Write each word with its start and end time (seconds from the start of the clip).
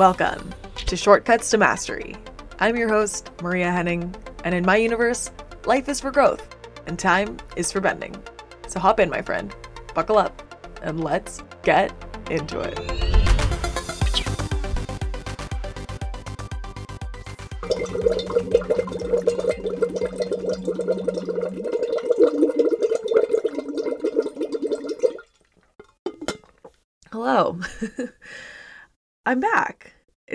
Welcome 0.00 0.54
to 0.86 0.96
Shortcuts 0.96 1.50
to 1.50 1.58
Mastery. 1.58 2.16
I'm 2.58 2.74
your 2.74 2.88
host, 2.88 3.30
Maria 3.42 3.70
Henning, 3.70 4.14
and 4.44 4.54
in 4.54 4.64
my 4.64 4.76
universe, 4.76 5.30
life 5.66 5.90
is 5.90 6.00
for 6.00 6.10
growth 6.10 6.56
and 6.86 6.98
time 6.98 7.36
is 7.54 7.70
for 7.70 7.82
bending. 7.82 8.16
So 8.66 8.80
hop 8.80 8.98
in, 8.98 9.10
my 9.10 9.20
friend, 9.20 9.54
buckle 9.94 10.16
up, 10.16 10.42
and 10.80 11.04
let's 11.04 11.42
get 11.64 11.92
into 12.30 12.60
it. 12.60 12.78
Hello. 27.12 27.60
I'm 29.26 29.38
back. 29.38 29.79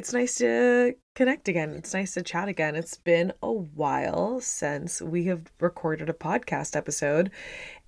It's 0.06 0.14
nice 0.14 0.36
to 0.36 0.94
connect 1.16 1.48
again. 1.48 1.72
It's 1.72 1.96
nice 1.96 2.14
to 2.14 2.22
chat 2.22 2.48
again. 2.48 2.76
It's 2.76 2.96
been 2.96 3.34
a 3.42 3.52
while 3.52 4.40
since 4.40 5.02
we 5.02 5.24
have 5.26 5.52
recorded 5.60 6.10
a 6.10 6.14
podcast 6.14 6.76
episode 6.76 7.32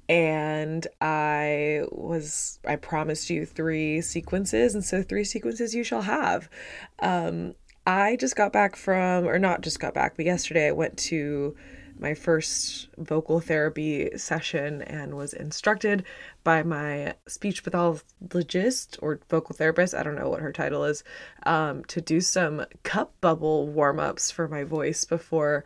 and 0.09 0.87
I 0.99 1.83
was 1.91 2.57
I 2.65 2.75
promised 2.77 3.29
you 3.29 3.45
three 3.45 4.01
sequences 4.01 4.73
and 4.73 4.83
so 4.83 5.03
three 5.03 5.25
sequences 5.25 5.75
you 5.75 5.83
shall 5.83 6.01
have. 6.01 6.49
Um 6.97 7.53
I 7.85 8.15
just 8.15 8.35
got 8.35 8.51
back 8.51 8.75
from 8.75 9.27
or 9.27 9.37
not 9.37 9.61
just 9.61 9.79
got 9.79 9.93
back, 9.93 10.15
but 10.15 10.25
yesterday 10.25 10.69
I 10.69 10.71
went 10.71 10.97
to 10.97 11.55
my 11.99 12.13
first 12.13 12.89
vocal 12.97 13.39
therapy 13.39 14.09
session 14.17 14.81
and 14.83 15.15
was 15.15 15.33
instructed 15.33 16.03
by 16.43 16.63
my 16.63 17.15
speech 17.27 17.63
pathologist 17.63 18.97
or 19.01 19.19
vocal 19.29 19.55
therapist, 19.55 19.93
I 19.93 20.03
don't 20.03 20.15
know 20.15 20.29
what 20.29 20.41
her 20.41 20.51
title 20.51 20.83
is, 20.85 21.03
um, 21.43 21.83
to 21.85 22.01
do 22.01 22.21
some 22.21 22.65
cup 22.83 23.13
bubble 23.21 23.67
warm 23.67 23.99
ups 23.99 24.31
for 24.31 24.47
my 24.47 24.63
voice 24.63 25.05
before 25.05 25.63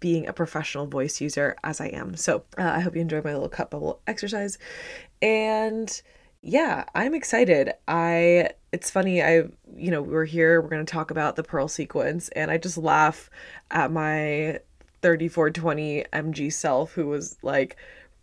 being 0.00 0.26
a 0.26 0.32
professional 0.32 0.86
voice 0.86 1.20
user 1.20 1.56
as 1.64 1.80
I 1.80 1.86
am. 1.86 2.16
So 2.16 2.44
uh, 2.58 2.62
I 2.62 2.80
hope 2.80 2.94
you 2.94 3.00
enjoy 3.00 3.22
my 3.22 3.32
little 3.32 3.48
cup 3.48 3.70
bubble 3.70 4.00
exercise. 4.06 4.58
And 5.22 6.02
yeah, 6.42 6.84
I'm 6.94 7.14
excited. 7.14 7.72
I 7.88 8.50
it's 8.72 8.90
funny, 8.90 9.22
I 9.22 9.44
you 9.76 9.90
know, 9.90 10.02
we're 10.02 10.26
here, 10.26 10.60
we're 10.60 10.68
to 10.68 10.84
talk 10.84 11.10
about 11.10 11.36
the 11.36 11.42
pearl 11.42 11.68
sequence 11.68 12.28
and 12.30 12.50
I 12.50 12.58
just 12.58 12.76
laugh 12.76 13.30
at 13.70 13.90
my 13.90 14.60
3420 15.04 16.06
MG 16.14 16.50
self 16.50 16.92
who 16.92 17.06
was 17.08 17.36
like 17.42 17.76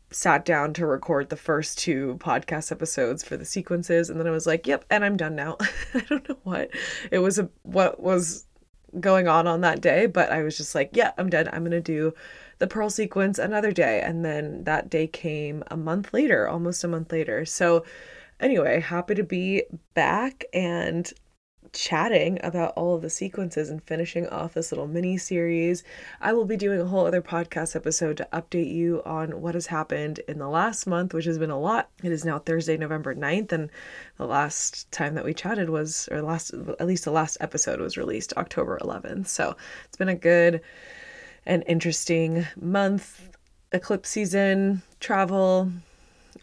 sat 0.10 0.46
down 0.46 0.74
to 0.74 0.88
record 0.88 1.30
the 1.30 1.38
first 1.38 1.78
two 1.78 2.18
podcast 2.20 2.72
episodes 2.72 3.24
for 3.24 3.38
the 3.38 3.46
sequences 3.46 4.10
and 4.10 4.20
then 4.20 4.26
I 4.26 4.32
was 4.32 4.48
like, 4.48 4.66
"Yep, 4.66 4.86
and 4.90 5.06
I'm 5.06 5.16
done 5.16 5.36
now." 5.36 5.58
I 5.94 6.00
don't 6.00 6.28
know 6.28 6.38
what 6.42 6.72
it 7.12 7.20
was 7.20 7.38
a, 7.38 7.48
what 7.62 8.00
was 8.00 8.48
going 9.00 9.28
on 9.28 9.46
on 9.46 9.62
that 9.62 9.80
day, 9.80 10.08
but 10.08 10.32
I 10.32 10.42
was 10.42 10.58
just 10.58 10.74
like, 10.74 10.90
"Yeah, 10.94 11.12
I'm 11.20 11.30
done. 11.30 11.48
I'm 11.50 11.62
going 11.62 11.70
to 11.70 11.82
do 11.82 12.16
the 12.58 12.66
pearl 12.66 12.90
sequence 12.90 13.38
another 13.38 13.72
day." 13.72 14.02
And 14.02 14.26
then 14.26 14.64
that 14.64 14.90
day 14.90 15.06
came 15.06 15.64
a 15.70 15.78
month 15.78 16.12
later, 16.16 16.48
almost 16.48 16.84
a 16.84 16.88
month 16.88 17.12
later. 17.12 17.46
So 17.46 17.86
anyway, 18.40 18.80
happy 18.80 19.14
to 19.14 19.24
be 19.24 19.66
back 19.94 20.46
and 20.52 21.14
chatting 21.74 22.38
about 22.44 22.74
all 22.76 22.96
of 22.96 23.02
the 23.02 23.10
sequences 23.10 23.70
and 23.70 23.82
finishing 23.84 24.28
off 24.28 24.54
this 24.54 24.72
little 24.72 24.88
mini 24.88 25.18
series. 25.18 25.84
I 26.20 26.34
will 26.34 26.46
be 26.46 26.58
doing 26.58 26.82
a 26.82 26.86
whole 26.86 27.06
other 27.06 27.22
podcast 27.22 27.76
episode 27.76 28.18
to 28.18 28.28
update 28.34 28.74
you 28.74 29.02
on 29.06 29.42
what 29.42 29.54
has 29.54 29.68
happened 29.68 30.20
in 30.28 30.38
the 30.38 30.50
last 30.50 30.86
month, 30.86 31.14
which 31.14 31.26
has 31.26 31.38
been 31.38 31.50
a 31.50 31.60
lot. 31.60 31.90
It 32.04 32.12
is 32.12 32.26
now 32.26 32.40
Thursday, 32.40 32.78
November 32.78 33.16
9th, 33.16 33.52
and 33.52 33.70
the 34.18 34.26
last 34.26 34.92
time 34.92 35.16
that 35.16 35.26
we 35.26 35.34
chatted 35.34 35.70
was, 35.70 36.10
or 36.12 36.22
last, 36.22 36.54
at 36.54 36.88
least 36.88 37.06
the 37.06 37.12
last 37.12 37.38
episode 37.40 37.80
was 37.80 37.98
released 37.98 38.34
October 38.38 38.78
11th. 38.82 39.28
So 39.28 39.56
it's 39.86 39.98
been 39.98 40.10
a 40.10 40.16
good 40.16 40.62
and 41.46 41.64
interesting 41.68 42.46
month, 42.60 43.30
eclipse 43.72 44.10
season, 44.10 44.82
travel, 45.00 45.72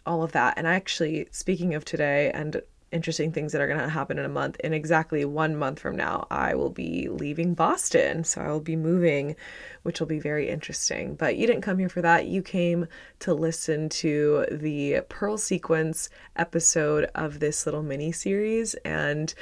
all 0.05 0.23
of 0.23 0.31
that. 0.31 0.55
And 0.57 0.65
actually, 0.65 1.27
speaking 1.31 1.73
of 1.75 1.85
today 1.85 2.31
and 2.33 2.61
interesting 2.91 3.31
things 3.31 3.51
that 3.51 3.61
are 3.61 3.67
going 3.67 3.79
to 3.79 3.89
happen 3.89 4.17
in 4.17 4.25
a 4.25 4.29
month. 4.29 4.57
In 4.61 4.73
exactly 4.73 5.23
one 5.25 5.55
month 5.55 5.79
from 5.79 5.95
now, 5.95 6.27
I 6.31 6.55
will 6.55 6.69
be 6.69 7.07
leaving 7.09 7.53
Boston. 7.53 8.23
So 8.23 8.41
I 8.41 8.49
will 8.49 8.59
be 8.59 8.75
moving, 8.75 9.35
which 9.83 9.99
will 9.99 10.07
be 10.07 10.19
very 10.19 10.49
interesting. 10.49 11.15
But 11.15 11.37
you 11.37 11.47
didn't 11.47 11.61
come 11.61 11.79
here 11.79 11.89
for 11.89 12.01
that. 12.01 12.27
You 12.27 12.41
came 12.41 12.87
to 13.19 13.33
listen 13.33 13.89
to 13.89 14.45
the 14.51 15.01
Pearl 15.09 15.37
Sequence 15.37 16.09
episode 16.35 17.09
of 17.15 17.39
this 17.39 17.65
little 17.65 17.83
mini 17.83 18.11
series. 18.11 18.73
And 18.85 19.33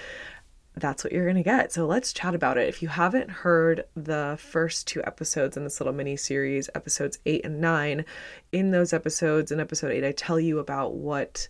that's 0.75 1.03
what 1.03 1.12
you're 1.12 1.25
going 1.25 1.38
to 1.38 1.44
get. 1.44 1.74
So 1.74 1.88
let's 1.88 2.13
chat 2.13 2.36
about 2.36 2.57
it. 2.57 2.69
If 2.69 2.81
you 2.81 2.88
haven't 2.88 3.30
heard 3.30 3.86
the 3.96 4.38
first 4.40 4.88
two 4.88 5.02
episodes 5.06 5.57
in 5.57 5.63
this 5.63 5.80
little 5.80 5.94
mini 5.94 6.16
series, 6.16 6.69
episodes 6.75 7.18
eight 7.25 7.44
and 7.46 7.59
nine, 7.59 8.06
in 8.52 8.72
those 8.72 8.94
episodes, 8.94 9.52
in 9.52 9.59
episode 9.59 9.91
eight, 9.91 10.03
I 10.03 10.12
tell 10.12 10.40
you 10.40 10.59
about 10.59 10.94
what 10.94 11.47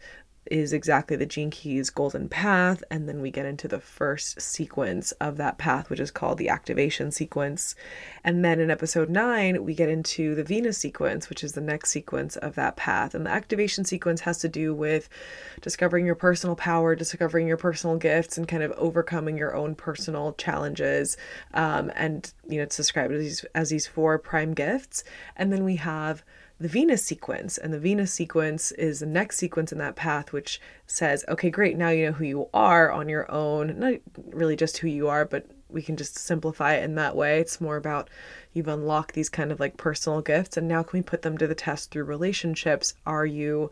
is 0.51 0.73
exactly 0.73 1.15
the 1.15 1.25
Gene 1.25 1.49
Keys 1.49 1.89
golden 1.89 2.29
path. 2.29 2.83
And 2.89 3.07
then 3.07 3.21
we 3.21 3.31
get 3.31 3.45
into 3.45 3.67
the 3.67 3.79
first 3.79 4.41
sequence 4.41 5.11
of 5.13 5.37
that 5.37 5.57
path, 5.57 5.89
which 5.89 5.99
is 5.99 6.11
called 6.11 6.37
the 6.37 6.49
activation 6.49 7.11
sequence. 7.11 7.75
And 8.23 8.43
then 8.43 8.59
in 8.59 8.71
episode 8.71 9.09
nine, 9.09 9.63
we 9.63 9.73
get 9.73 9.89
into 9.89 10.35
the 10.35 10.43
Venus 10.43 10.77
sequence, 10.77 11.29
which 11.29 11.43
is 11.43 11.53
the 11.53 11.61
next 11.61 11.89
sequence 11.91 12.35
of 12.37 12.55
that 12.55 12.75
path. 12.75 13.13
And 13.13 13.25
the 13.25 13.31
activation 13.31 13.85
sequence 13.85 14.21
has 14.21 14.37
to 14.39 14.49
do 14.49 14.73
with 14.73 15.09
discovering 15.61 16.05
your 16.05 16.15
personal 16.15 16.55
power, 16.55 16.95
discovering 16.95 17.47
your 17.47 17.57
personal 17.57 17.97
gifts, 17.97 18.37
and 18.37 18.47
kind 18.47 18.63
of 18.63 18.71
overcoming 18.71 19.37
your 19.37 19.55
own 19.55 19.75
personal 19.75 20.33
challenges. 20.33 21.17
Um, 21.53 21.91
and, 21.95 22.31
you 22.47 22.57
know, 22.57 22.63
it's 22.63 22.77
described 22.77 23.13
as 23.13 23.21
these, 23.21 23.45
as 23.55 23.69
these 23.69 23.87
four 23.87 24.17
prime 24.17 24.53
gifts. 24.53 25.03
And 25.35 25.51
then 25.51 25.63
we 25.63 25.77
have 25.77 26.23
the 26.59 26.67
Venus 26.67 27.03
sequence. 27.03 27.57
And 27.57 27.73
the 27.73 27.79
Venus 27.79 28.11
sequence 28.11 28.71
is 28.73 28.99
the 28.99 29.05
next 29.05 29.37
sequence 29.37 29.71
in 29.71 29.77
that 29.77 29.95
path, 29.95 30.33
which 30.33 30.59
says, 30.85 31.23
okay, 31.27 31.49
great, 31.49 31.77
now 31.77 31.89
you 31.89 32.07
know 32.07 32.11
who 32.13 32.25
you 32.25 32.49
are 32.53 32.91
on 32.91 33.09
your 33.09 33.29
own. 33.31 33.79
Not 33.79 33.95
really 34.31 34.55
just 34.55 34.77
who 34.77 34.87
you 34.87 35.07
are, 35.07 35.25
but 35.25 35.45
we 35.69 35.81
can 35.81 35.97
just 35.97 36.17
simplify 36.17 36.75
it 36.75 36.83
in 36.83 36.95
that 36.95 37.15
way. 37.15 37.39
It's 37.39 37.61
more 37.61 37.77
about 37.77 38.09
you've 38.53 38.67
unlocked 38.67 39.13
these 39.13 39.29
kind 39.29 39.51
of 39.51 39.59
like 39.59 39.77
personal 39.77 40.21
gifts, 40.21 40.57
and 40.57 40.67
now 40.67 40.83
can 40.83 40.97
we 40.97 41.03
put 41.03 41.21
them 41.21 41.37
to 41.37 41.47
the 41.47 41.55
test 41.55 41.91
through 41.91 42.05
relationships? 42.05 42.93
Are 43.05 43.25
you 43.25 43.69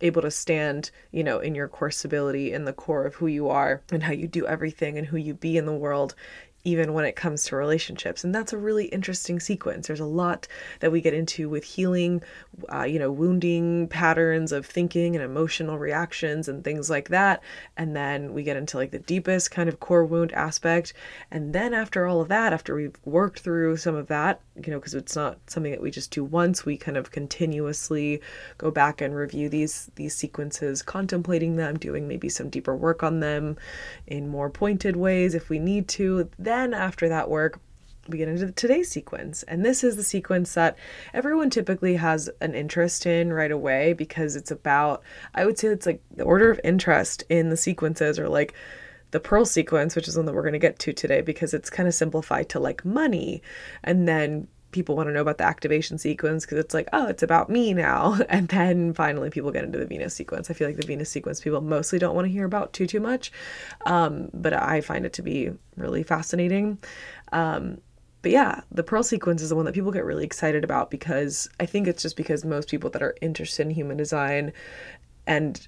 able 0.00 0.22
to 0.22 0.30
stand, 0.30 0.90
you 1.10 1.24
know, 1.24 1.40
in 1.40 1.54
your 1.54 1.68
core 1.68 1.90
stability 1.90 2.52
in 2.52 2.64
the 2.64 2.72
core 2.72 3.04
of 3.04 3.16
who 3.16 3.26
you 3.26 3.48
are 3.48 3.82
and 3.90 4.02
how 4.02 4.12
you 4.12 4.28
do 4.28 4.46
everything 4.46 4.96
and 4.96 5.08
who 5.08 5.16
you 5.16 5.34
be 5.34 5.56
in 5.56 5.66
the 5.66 5.72
world 5.72 6.14
even 6.64 6.92
when 6.92 7.04
it 7.04 7.16
comes 7.16 7.44
to 7.44 7.56
relationships. 7.56 8.24
And 8.24 8.34
that's 8.34 8.52
a 8.52 8.58
really 8.58 8.86
interesting 8.86 9.40
sequence. 9.40 9.86
There's 9.86 10.00
a 10.00 10.04
lot 10.04 10.48
that 10.80 10.92
we 10.92 11.00
get 11.00 11.14
into 11.14 11.48
with 11.48 11.64
healing, 11.64 12.22
uh, 12.72 12.82
you 12.82 12.98
know, 12.98 13.12
wounding 13.12 13.88
patterns 13.88 14.52
of 14.52 14.66
thinking 14.66 15.14
and 15.14 15.24
emotional 15.24 15.78
reactions 15.78 16.48
and 16.48 16.64
things 16.64 16.90
like 16.90 17.08
that. 17.08 17.42
And 17.76 17.94
then 17.94 18.34
we 18.34 18.42
get 18.42 18.56
into 18.56 18.76
like 18.76 18.90
the 18.90 18.98
deepest 18.98 19.50
kind 19.50 19.68
of 19.68 19.80
core 19.80 20.04
wound 20.04 20.32
aspect. 20.32 20.92
And 21.30 21.52
then 21.52 21.74
after 21.74 22.06
all 22.06 22.20
of 22.20 22.28
that, 22.28 22.52
after 22.52 22.74
we've 22.74 22.96
worked 23.04 23.40
through 23.40 23.76
some 23.76 23.94
of 23.94 24.08
that, 24.08 24.40
you 24.56 24.72
know, 24.72 24.78
because 24.78 24.94
it's 24.94 25.16
not 25.16 25.38
something 25.46 25.72
that 25.72 25.80
we 25.80 25.90
just 25.90 26.10
do 26.10 26.24
once, 26.24 26.66
we 26.66 26.76
kind 26.76 26.96
of 26.96 27.12
continuously 27.12 28.20
go 28.58 28.70
back 28.70 29.00
and 29.00 29.14
review 29.14 29.48
these 29.48 29.90
these 29.94 30.14
sequences, 30.14 30.82
contemplating 30.82 31.56
them, 31.56 31.78
doing 31.78 32.08
maybe 32.08 32.28
some 32.28 32.50
deeper 32.50 32.74
work 32.74 33.02
on 33.02 33.20
them 33.20 33.56
in 34.06 34.28
more 34.28 34.50
pointed 34.50 34.96
ways 34.96 35.34
if 35.34 35.48
we 35.48 35.58
need 35.58 35.86
to. 35.88 36.28
Then 36.48 36.72
after 36.72 37.10
that 37.10 37.28
work, 37.28 37.60
we 38.08 38.16
get 38.16 38.26
into 38.26 38.50
today's 38.52 38.90
sequence. 38.90 39.42
And 39.42 39.66
this 39.66 39.84
is 39.84 39.96
the 39.96 40.02
sequence 40.02 40.54
that 40.54 40.78
everyone 41.12 41.50
typically 41.50 41.96
has 41.96 42.30
an 42.40 42.54
interest 42.54 43.04
in 43.04 43.34
right 43.34 43.50
away 43.50 43.92
because 43.92 44.34
it's 44.34 44.50
about, 44.50 45.02
I 45.34 45.44
would 45.44 45.58
say 45.58 45.68
it's 45.68 45.84
like 45.84 46.00
the 46.16 46.24
order 46.24 46.50
of 46.50 46.58
interest 46.64 47.22
in 47.28 47.50
the 47.50 47.56
sequences 47.58 48.18
or 48.18 48.30
like 48.30 48.54
the 49.10 49.20
pearl 49.20 49.44
sequence, 49.44 49.94
which 49.94 50.08
is 50.08 50.16
one 50.16 50.24
that 50.24 50.34
we're 50.34 50.40
going 50.40 50.54
to 50.54 50.58
get 50.58 50.78
to 50.78 50.94
today 50.94 51.20
because 51.20 51.52
it's 51.52 51.68
kind 51.68 51.86
of 51.86 51.94
simplified 51.94 52.48
to 52.48 52.60
like 52.60 52.82
money. 52.82 53.42
And 53.84 54.08
then 54.08 54.48
people 54.70 54.96
want 54.96 55.08
to 55.08 55.12
know 55.12 55.22
about 55.22 55.38
the 55.38 55.44
activation 55.44 55.98
sequence 55.98 56.44
because 56.44 56.58
it's 56.58 56.74
like, 56.74 56.88
oh, 56.92 57.06
it's 57.06 57.22
about 57.22 57.48
me 57.50 57.72
now. 57.72 58.18
And 58.28 58.48
then 58.48 58.92
finally 58.92 59.30
people 59.30 59.50
get 59.50 59.64
into 59.64 59.78
the 59.78 59.86
Venus 59.86 60.14
sequence. 60.14 60.50
I 60.50 60.54
feel 60.54 60.68
like 60.68 60.76
the 60.76 60.86
Venus 60.86 61.10
sequence 61.10 61.40
people 61.40 61.60
mostly 61.60 61.98
don't 61.98 62.14
want 62.14 62.26
to 62.26 62.32
hear 62.32 62.44
about 62.44 62.72
too, 62.72 62.86
too 62.86 63.00
much. 63.00 63.32
Um, 63.86 64.28
but 64.34 64.52
I 64.52 64.80
find 64.80 65.06
it 65.06 65.14
to 65.14 65.22
be 65.22 65.50
really 65.76 66.02
fascinating. 66.02 66.78
Um, 67.32 67.80
but 68.22 68.32
yeah, 68.32 68.60
the 68.70 68.82
Pearl 68.82 69.02
sequence 69.02 69.42
is 69.42 69.48
the 69.48 69.56
one 69.56 69.64
that 69.64 69.74
people 69.74 69.92
get 69.92 70.04
really 70.04 70.24
excited 70.24 70.64
about 70.64 70.90
because 70.90 71.48
I 71.58 71.66
think 71.66 71.86
it's 71.86 72.02
just 72.02 72.16
because 72.16 72.44
most 72.44 72.68
people 72.68 72.90
that 72.90 73.02
are 73.02 73.16
interested 73.20 73.66
in 73.66 73.70
human 73.70 73.96
design 73.96 74.52
and 75.26 75.66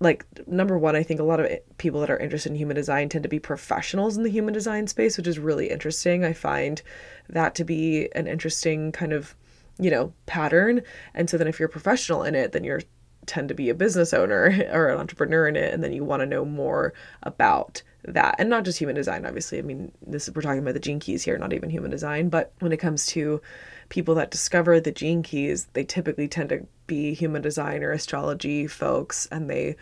like 0.00 0.24
number 0.46 0.78
one 0.78 0.96
i 0.96 1.02
think 1.02 1.20
a 1.20 1.24
lot 1.24 1.40
of 1.40 1.46
people 1.78 2.00
that 2.00 2.10
are 2.10 2.18
interested 2.18 2.50
in 2.50 2.56
human 2.56 2.74
design 2.74 3.08
tend 3.08 3.22
to 3.22 3.28
be 3.28 3.38
professionals 3.38 4.16
in 4.16 4.22
the 4.22 4.30
human 4.30 4.54
design 4.54 4.86
space 4.86 5.16
which 5.16 5.26
is 5.26 5.38
really 5.38 5.70
interesting. 5.70 6.24
I 6.24 6.32
find 6.32 6.80
that 7.28 7.54
to 7.56 7.64
be 7.64 8.08
an 8.14 8.26
interesting 8.26 8.92
kind 8.92 9.12
of 9.12 9.34
you 9.78 9.90
know 9.90 10.12
pattern. 10.26 10.82
And 11.14 11.28
so 11.28 11.38
then 11.38 11.46
if 11.46 11.58
you're 11.58 11.68
a 11.68 11.72
professional 11.72 12.22
in 12.22 12.34
it 12.34 12.52
then 12.52 12.64
you're 12.64 12.82
tend 13.26 13.48
to 13.50 13.54
be 13.54 13.68
a 13.68 13.74
business 13.74 14.14
owner 14.14 14.66
or 14.72 14.88
an 14.88 14.98
entrepreneur 14.98 15.46
in 15.46 15.56
it 15.56 15.72
and 15.72 15.84
then 15.84 15.92
you 15.92 16.04
want 16.04 16.20
to 16.20 16.26
know 16.26 16.44
more 16.44 16.92
about 17.22 17.82
that. 18.04 18.34
And 18.38 18.48
not 18.48 18.64
just 18.64 18.78
human 18.78 18.96
design 18.96 19.26
obviously. 19.26 19.58
I 19.58 19.62
mean 19.62 19.92
this 20.06 20.28
is 20.28 20.34
we're 20.34 20.42
talking 20.42 20.60
about 20.60 20.74
the 20.74 20.80
gene 20.80 21.00
keys 21.00 21.22
here 21.22 21.38
not 21.38 21.52
even 21.52 21.70
human 21.70 21.90
design. 21.90 22.28
But 22.28 22.52
when 22.60 22.72
it 22.72 22.78
comes 22.78 23.06
to 23.08 23.40
people 23.88 24.14
that 24.16 24.30
discover 24.30 24.80
the 24.80 24.92
gene 24.92 25.22
keys 25.22 25.66
they 25.74 25.84
typically 25.84 26.28
tend 26.28 26.48
to 26.48 26.66
be 26.90 27.14
human 27.14 27.40
design 27.40 27.82
or 27.82 27.92
astrology 27.92 28.66
folks 28.66 29.26
and 29.30 29.48
they 29.48 29.76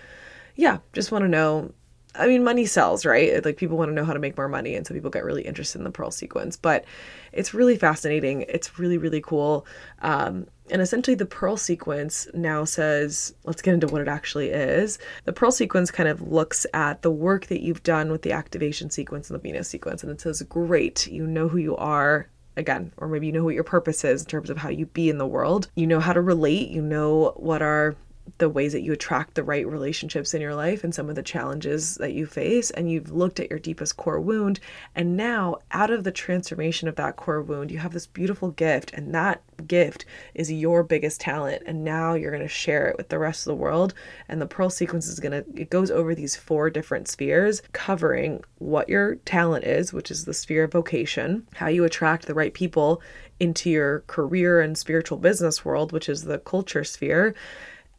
yeah 0.54 0.78
just 0.92 1.10
want 1.10 1.22
to 1.22 1.28
know 1.28 1.72
I 2.18 2.26
mean, 2.26 2.42
money 2.42 2.66
sells, 2.66 3.06
right? 3.06 3.44
Like 3.44 3.56
people 3.56 3.76
want 3.76 3.90
to 3.90 3.94
know 3.94 4.04
how 4.04 4.12
to 4.12 4.18
make 4.18 4.36
more 4.36 4.48
money. 4.48 4.74
And 4.74 4.86
so 4.86 4.92
people 4.92 5.10
get 5.10 5.24
really 5.24 5.42
interested 5.42 5.78
in 5.78 5.84
the 5.84 5.90
pearl 5.90 6.10
sequence. 6.10 6.56
But 6.56 6.84
it's 7.32 7.54
really 7.54 7.76
fascinating. 7.76 8.44
It's 8.48 8.78
really, 8.78 8.98
really 8.98 9.20
cool. 9.20 9.66
Um, 10.02 10.46
and 10.70 10.82
essentially, 10.82 11.14
the 11.14 11.26
pearl 11.26 11.56
sequence 11.56 12.26
now 12.34 12.64
says, 12.64 13.34
let's 13.44 13.62
get 13.62 13.74
into 13.74 13.86
what 13.86 14.02
it 14.02 14.08
actually 14.08 14.48
is. 14.48 14.98
The 15.24 15.32
pearl 15.32 15.50
sequence 15.50 15.90
kind 15.90 16.08
of 16.08 16.20
looks 16.20 16.66
at 16.74 17.02
the 17.02 17.10
work 17.10 17.46
that 17.46 17.62
you've 17.62 17.82
done 17.84 18.10
with 18.10 18.22
the 18.22 18.32
activation 18.32 18.90
sequence 18.90 19.30
and 19.30 19.38
the 19.38 19.42
Venus 19.42 19.68
sequence. 19.68 20.02
And 20.02 20.10
it 20.10 20.20
says, 20.20 20.42
great, 20.42 21.06
you 21.06 21.26
know 21.26 21.48
who 21.48 21.58
you 21.58 21.76
are 21.76 22.28
again, 22.58 22.92
or 22.96 23.08
maybe 23.08 23.26
you 23.26 23.32
know 23.32 23.44
what 23.44 23.54
your 23.54 23.64
purpose 23.64 24.04
is 24.04 24.22
in 24.22 24.28
terms 24.28 24.50
of 24.50 24.58
how 24.58 24.68
you 24.68 24.86
be 24.86 25.08
in 25.08 25.18
the 25.18 25.26
world. 25.26 25.70
You 25.74 25.86
know 25.86 26.00
how 26.00 26.12
to 26.12 26.20
relate, 26.20 26.68
you 26.68 26.82
know 26.82 27.32
what 27.36 27.62
are 27.62 27.96
the 28.38 28.48
ways 28.48 28.72
that 28.72 28.82
you 28.82 28.92
attract 28.92 29.34
the 29.34 29.42
right 29.42 29.66
relationships 29.66 30.34
in 30.34 30.42
your 30.42 30.54
life 30.54 30.84
and 30.84 30.94
some 30.94 31.08
of 31.08 31.14
the 31.14 31.22
challenges 31.22 31.94
that 31.96 32.12
you 32.12 32.26
face 32.26 32.70
and 32.70 32.90
you've 32.90 33.10
looked 33.10 33.40
at 33.40 33.50
your 33.50 33.58
deepest 33.58 33.96
core 33.96 34.20
wound 34.20 34.60
and 34.94 35.16
now 35.16 35.56
out 35.72 35.90
of 35.90 36.04
the 36.04 36.12
transformation 36.12 36.88
of 36.88 36.96
that 36.96 37.16
core 37.16 37.42
wound 37.42 37.70
you 37.70 37.78
have 37.78 37.92
this 37.92 38.06
beautiful 38.06 38.50
gift 38.50 38.92
and 38.92 39.14
that 39.14 39.42
gift 39.66 40.04
is 40.34 40.52
your 40.52 40.82
biggest 40.82 41.20
talent 41.20 41.62
and 41.66 41.84
now 41.84 42.14
you're 42.14 42.30
going 42.30 42.42
to 42.42 42.48
share 42.48 42.86
it 42.88 42.96
with 42.96 43.08
the 43.08 43.18
rest 43.18 43.46
of 43.46 43.50
the 43.50 43.62
world 43.62 43.94
and 44.28 44.40
the 44.40 44.46
pearl 44.46 44.70
sequence 44.70 45.06
is 45.06 45.20
going 45.20 45.32
to 45.32 45.44
it 45.60 45.70
goes 45.70 45.90
over 45.90 46.14
these 46.14 46.36
four 46.36 46.70
different 46.70 47.08
spheres 47.08 47.62
covering 47.72 48.42
what 48.58 48.88
your 48.88 49.16
talent 49.16 49.64
is 49.64 49.92
which 49.92 50.10
is 50.10 50.24
the 50.24 50.34
sphere 50.34 50.64
of 50.64 50.72
vocation 50.72 51.46
how 51.54 51.66
you 51.66 51.84
attract 51.84 52.26
the 52.26 52.34
right 52.34 52.54
people 52.54 53.00
into 53.40 53.70
your 53.70 54.00
career 54.06 54.60
and 54.60 54.76
spiritual 54.76 55.18
business 55.18 55.64
world 55.64 55.92
which 55.92 56.08
is 56.08 56.24
the 56.24 56.38
culture 56.38 56.84
sphere 56.84 57.34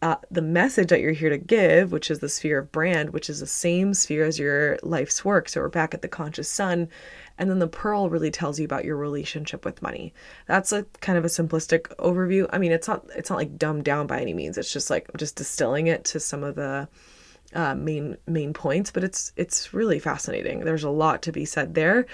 uh, 0.01 0.15
the 0.31 0.41
message 0.41 0.89
that 0.89 1.01
you're 1.01 1.11
here 1.11 1.29
to 1.29 1.37
give, 1.37 1.91
which 1.91 2.09
is 2.09 2.19
the 2.19 2.29
sphere 2.29 2.59
of 2.59 2.71
brand, 2.71 3.09
which 3.09 3.29
is 3.29 3.41
the 3.41 3.47
same 3.47 3.93
sphere 3.93 4.23
as 4.23 4.39
your 4.39 4.77
life's 4.81 5.25
work. 5.25 5.49
So 5.49 5.59
we're 5.59 5.67
back 5.69 5.93
at 5.93 6.01
the 6.01 6.07
conscious 6.07 6.47
sun. 6.47 6.87
And 7.37 7.49
then 7.49 7.59
the 7.59 7.67
pearl 7.67 8.09
really 8.09 8.31
tells 8.31 8.59
you 8.59 8.65
about 8.65 8.85
your 8.85 8.95
relationship 8.95 9.65
with 9.65 9.81
money. 9.81 10.13
That's 10.47 10.71
a 10.71 10.83
kind 11.01 11.17
of 11.17 11.25
a 11.25 11.29
simplistic 11.29 11.93
overview. 11.97 12.47
I 12.51 12.59
mean, 12.59 12.71
it's 12.71 12.87
not 12.87 13.05
it's 13.15 13.29
not 13.29 13.37
like 13.37 13.57
dumbed 13.57 13.83
down 13.83 14.07
by 14.07 14.21
any 14.21 14.33
means. 14.33 14.57
It's 14.57 14.71
just 14.71 14.89
like 14.89 15.09
just 15.17 15.35
distilling 15.35 15.87
it 15.87 16.05
to 16.05 16.19
some 16.19 16.43
of 16.43 16.55
the 16.55 16.87
uh, 17.53 17.75
main 17.75 18.17
main 18.27 18.53
points, 18.53 18.91
but 18.91 19.03
it's 19.03 19.33
it's 19.35 19.73
really 19.73 19.99
fascinating. 19.99 20.61
There's 20.61 20.83
a 20.83 20.89
lot 20.89 21.21
to 21.23 21.31
be 21.31 21.45
said 21.45 21.75
there, 21.75 22.05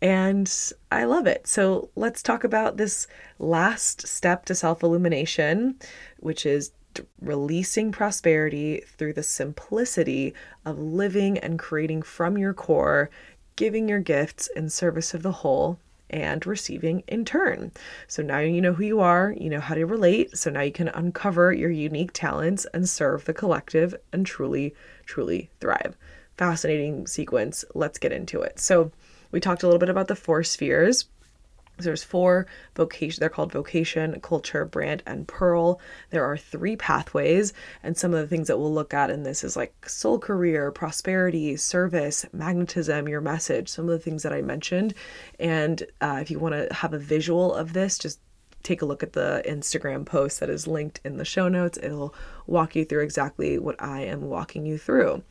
and 0.00 0.50
I 0.92 1.04
love 1.04 1.26
it. 1.26 1.46
So 1.46 1.90
let's 1.96 2.22
talk 2.22 2.44
about 2.44 2.76
this 2.76 3.06
last 3.38 4.06
step 4.06 4.44
to 4.46 4.54
self 4.54 4.82
illumination, 4.82 5.76
which 6.20 6.46
is 6.46 6.72
releasing 7.20 7.92
prosperity 7.92 8.82
through 8.86 9.12
the 9.12 9.22
simplicity 9.22 10.34
of 10.64 10.78
living 10.78 11.38
and 11.38 11.58
creating 11.58 12.02
from 12.02 12.38
your 12.38 12.54
core, 12.54 13.10
giving 13.56 13.88
your 13.88 14.00
gifts 14.00 14.48
in 14.56 14.68
service 14.68 15.14
of 15.14 15.22
the 15.22 15.32
whole 15.32 15.78
and 16.10 16.46
receiving 16.46 17.02
in 17.08 17.24
turn. 17.24 17.72
So 18.06 18.22
now 18.22 18.38
you 18.38 18.60
know 18.60 18.74
who 18.74 18.84
you 18.84 19.00
are, 19.00 19.34
you 19.36 19.50
know 19.50 19.60
how 19.60 19.74
to 19.74 19.84
relate, 19.84 20.36
so 20.36 20.50
now 20.50 20.60
you 20.60 20.72
can 20.72 20.88
uncover 20.88 21.52
your 21.52 21.70
unique 21.70 22.12
talents 22.12 22.66
and 22.72 22.88
serve 22.88 23.24
the 23.24 23.34
collective 23.34 23.94
and 24.12 24.24
truly, 24.24 24.74
truly 25.06 25.50
thrive. 25.60 25.96
Fascinating 26.36 27.06
sequence. 27.06 27.64
Let's 27.74 27.98
get 27.98 28.12
into 28.12 28.40
it. 28.42 28.60
So, 28.60 28.92
we 29.32 29.40
talked 29.40 29.64
a 29.64 29.66
little 29.66 29.80
bit 29.80 29.88
about 29.88 30.06
the 30.06 30.14
four 30.14 30.44
spheres 30.44 31.06
there's 31.78 32.04
four 32.04 32.46
vocation 32.74 33.20
they're 33.20 33.28
called 33.28 33.52
vocation 33.52 34.18
culture 34.20 34.64
brand 34.64 35.02
and 35.06 35.26
pearl. 35.26 35.80
There 36.10 36.24
are 36.24 36.36
three 36.36 36.76
pathways 36.76 37.52
and 37.82 37.96
some 37.96 38.14
of 38.14 38.20
the 38.20 38.26
things 38.26 38.48
that 38.48 38.58
we'll 38.58 38.72
look 38.72 38.94
at 38.94 39.10
in 39.10 39.22
this 39.22 39.42
is 39.42 39.56
like 39.56 39.88
soul 39.88 40.18
career 40.18 40.70
prosperity 40.70 41.56
service 41.56 42.24
magnetism 42.32 43.08
your 43.08 43.20
message 43.20 43.68
some 43.68 43.86
of 43.86 43.90
the 43.90 43.98
things 43.98 44.22
that 44.22 44.32
i 44.32 44.40
mentioned. 44.40 44.94
And 45.40 45.82
uh, 46.00 46.18
if 46.20 46.30
you 46.30 46.38
want 46.38 46.54
to 46.54 46.72
have 46.74 46.94
a 46.94 46.98
visual 46.98 47.54
of 47.54 47.72
this 47.72 47.98
just 47.98 48.20
take 48.62 48.80
a 48.80 48.86
look 48.86 49.02
at 49.02 49.12
the 49.12 49.42
instagram 49.46 50.06
post 50.06 50.40
that 50.40 50.48
is 50.48 50.66
linked 50.66 51.00
in 51.04 51.16
the 51.16 51.24
show 51.24 51.48
notes. 51.48 51.78
It'll 51.82 52.14
walk 52.46 52.76
you 52.76 52.84
through 52.84 53.02
exactly 53.02 53.58
what 53.58 53.76
i 53.82 54.02
am 54.02 54.22
walking 54.22 54.64
you 54.64 54.78
through. 54.78 55.22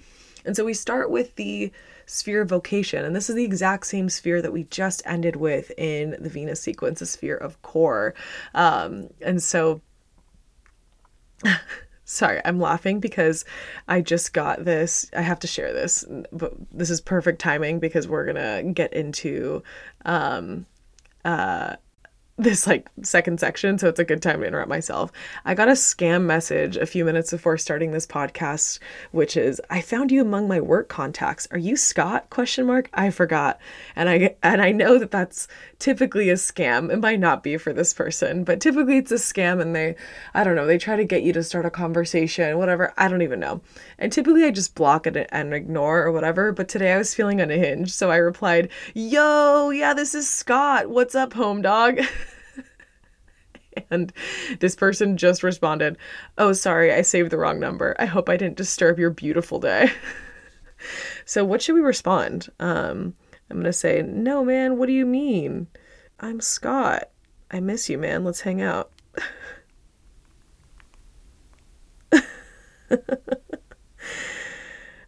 And 0.45 0.55
so 0.55 0.65
we 0.65 0.73
start 0.73 1.09
with 1.09 1.35
the 1.35 1.71
sphere 2.05 2.41
of 2.41 2.49
vocation. 2.49 3.05
And 3.05 3.15
this 3.15 3.29
is 3.29 3.35
the 3.35 3.43
exact 3.43 3.85
same 3.85 4.09
sphere 4.09 4.41
that 4.41 4.53
we 4.53 4.63
just 4.65 5.01
ended 5.05 5.35
with 5.35 5.71
in 5.77 6.17
the 6.19 6.29
Venus 6.29 6.61
sequence, 6.61 6.99
the 6.99 7.05
sphere 7.05 7.37
of 7.37 7.61
core. 7.61 8.13
Um, 8.53 9.09
and 9.21 9.41
so, 9.41 9.81
sorry, 12.05 12.41
I'm 12.45 12.59
laughing 12.59 12.99
because 12.99 13.45
I 13.87 14.01
just 14.01 14.33
got 14.33 14.65
this. 14.65 15.09
I 15.15 15.21
have 15.21 15.39
to 15.39 15.47
share 15.47 15.73
this, 15.73 16.05
but 16.31 16.53
this 16.71 16.89
is 16.89 17.01
perfect 17.01 17.39
timing 17.39 17.79
because 17.79 18.07
we're 18.07 18.31
to 18.35 18.71
get 18.73 18.93
into 18.93 19.63
um, 20.05 20.65
uh, 21.25 21.75
this 22.37 22.65
like 22.65 22.89
second 23.03 23.39
section, 23.39 23.77
so 23.77 23.87
it's 23.87 23.99
a 23.99 24.03
good 24.03 24.21
time 24.21 24.41
to 24.41 24.47
interrupt 24.47 24.67
myself. 24.67 25.11
I 25.45 25.53
got 25.53 25.67
a 25.67 25.73
scam 25.73 26.23
message 26.23 26.77
a 26.77 26.87
few 26.87 27.05
minutes 27.05 27.29
before 27.29 27.59
starting 27.59 27.91
this 27.91 28.07
podcast, 28.07 28.79
which 29.11 29.37
is 29.37 29.61
I 29.69 29.81
found 29.81 30.11
you 30.11 30.21
among 30.21 30.47
my 30.47 30.59
work 30.59 30.89
contacts. 30.89 31.47
Are 31.51 31.59
you 31.59 31.75
Scott? 31.75 32.31
question 32.31 32.65
mark. 32.65 32.89
I 32.91 33.11
forgot. 33.11 33.59
And 33.95 34.09
I 34.09 34.35
and 34.41 34.63
I 34.63 34.71
know 34.71 34.97
that 34.97 35.11
that's 35.11 35.47
typically 35.77 36.29
a 36.31 36.33
scam. 36.33 36.91
It 36.91 37.01
might 37.01 37.19
not 37.19 37.43
be 37.43 37.57
for 37.57 37.71
this 37.71 37.93
person, 37.93 38.43
but 38.43 38.59
typically 38.59 38.97
it's 38.97 39.11
a 39.11 39.15
scam 39.15 39.61
and 39.61 39.75
they 39.75 39.95
I 40.33 40.43
don't 40.43 40.55
know, 40.55 40.65
they 40.65 40.79
try 40.79 40.95
to 40.95 41.05
get 41.05 41.21
you 41.21 41.33
to 41.33 41.43
start 41.43 41.67
a 41.67 41.69
conversation, 41.69 42.57
whatever. 42.57 42.93
I 42.97 43.09
don't 43.09 43.21
even 43.21 43.39
know. 43.39 43.61
And 43.99 44.11
typically 44.11 44.43
I 44.43 44.49
just 44.49 44.73
block 44.73 45.05
it 45.05 45.29
and 45.31 45.53
ignore 45.53 46.01
or 46.01 46.11
whatever, 46.11 46.51
but 46.51 46.67
today 46.67 46.93
I 46.93 46.97
was 46.97 47.13
feeling 47.13 47.39
unhinged, 47.39 47.93
so 47.93 48.09
I 48.09 48.15
replied, 48.15 48.69
"Yo, 48.95 49.69
yeah, 49.69 49.93
this 49.93 50.15
is 50.15 50.27
Scott. 50.27 50.89
What's 50.89 51.13
up, 51.13 51.33
home 51.33 51.61
dog?" 51.61 51.99
and 53.89 54.13
this 54.59 54.75
person 54.75 55.17
just 55.17 55.43
responded, 55.43 55.97
Oh, 56.37 56.53
sorry, 56.53 56.93
I 56.93 57.01
saved 57.01 57.31
the 57.31 57.37
wrong 57.37 57.59
number. 57.59 57.95
I 57.99 58.05
hope 58.05 58.29
I 58.29 58.37
didn't 58.37 58.57
disturb 58.57 58.99
your 58.99 59.09
beautiful 59.09 59.59
day. 59.59 59.91
so, 61.25 61.43
what 61.45 61.61
should 61.61 61.75
we 61.75 61.81
respond? 61.81 62.49
Um, 62.59 63.15
I'm 63.49 63.57
going 63.57 63.65
to 63.65 63.73
say, 63.73 64.01
No, 64.01 64.43
man, 64.43 64.77
what 64.77 64.87
do 64.87 64.93
you 64.93 65.05
mean? 65.05 65.67
I'm 66.19 66.41
Scott. 66.41 67.09
I 67.51 67.59
miss 67.59 67.89
you, 67.89 67.97
man. 67.97 68.23
Let's 68.23 68.41
hang 68.41 68.61
out. 68.61 68.91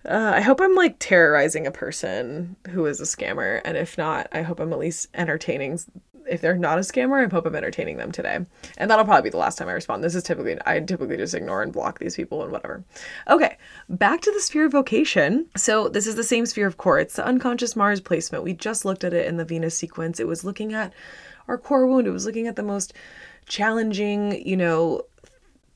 Uh, 0.05 0.33
I 0.35 0.41
hope 0.41 0.61
I'm 0.61 0.75
like 0.75 0.97
terrorizing 0.99 1.65
a 1.65 1.71
person 1.71 2.55
who 2.69 2.85
is 2.85 2.99
a 2.99 3.05
scammer, 3.05 3.61
and 3.65 3.77
if 3.77 3.97
not, 3.97 4.27
I 4.31 4.41
hope 4.43 4.59
I'm 4.59 4.71
at 4.71 4.79
least 4.79 5.07
entertaining 5.13 5.79
if 6.27 6.41
they're 6.41 6.57
not 6.57 6.77
a 6.77 6.81
scammer, 6.81 7.23
I 7.23 7.29
hope 7.33 7.45
I'm 7.45 7.55
entertaining 7.55 7.97
them 7.97 8.11
today. 8.11 8.39
And 8.77 8.89
that'll 8.89 9.05
probably 9.05 9.23
be 9.23 9.29
the 9.29 9.37
last 9.37 9.57
time 9.57 9.67
I 9.67 9.73
respond. 9.73 10.03
This 10.03 10.15
is 10.15 10.23
typically, 10.23 10.57
I 10.65 10.79
typically 10.79 11.17
just 11.17 11.33
ignore 11.33 11.61
and 11.61 11.71
block 11.71 11.99
these 11.99 12.15
people 12.15 12.43
and 12.43 12.51
whatever. 12.51 12.83
Okay, 13.29 13.57
back 13.89 14.21
to 14.21 14.31
the 14.31 14.39
sphere 14.39 14.65
of 14.65 14.71
vocation. 14.71 15.47
So 15.55 15.87
this 15.87 16.07
is 16.07 16.15
the 16.15 16.23
same 16.23 16.45
sphere 16.45 16.67
of 16.67 16.77
core. 16.77 16.99
It's 16.99 17.15
the 17.15 17.25
unconscious 17.25 17.75
Mars 17.75 18.01
placement. 18.01 18.43
We 18.43 18.53
just 18.53 18.85
looked 18.85 19.03
at 19.03 19.13
it 19.13 19.27
in 19.27 19.37
the 19.37 19.45
Venus 19.45 19.77
sequence. 19.77 20.19
It 20.19 20.27
was 20.27 20.43
looking 20.43 20.73
at 20.73 20.93
our 21.47 21.57
core 21.57 21.85
wound. 21.87 22.07
It 22.07 22.11
was 22.11 22.25
looking 22.25 22.47
at 22.47 22.55
the 22.55 22.63
most 22.63 22.93
challenging, 23.47 24.45
you 24.45 24.57
know, 24.57 25.03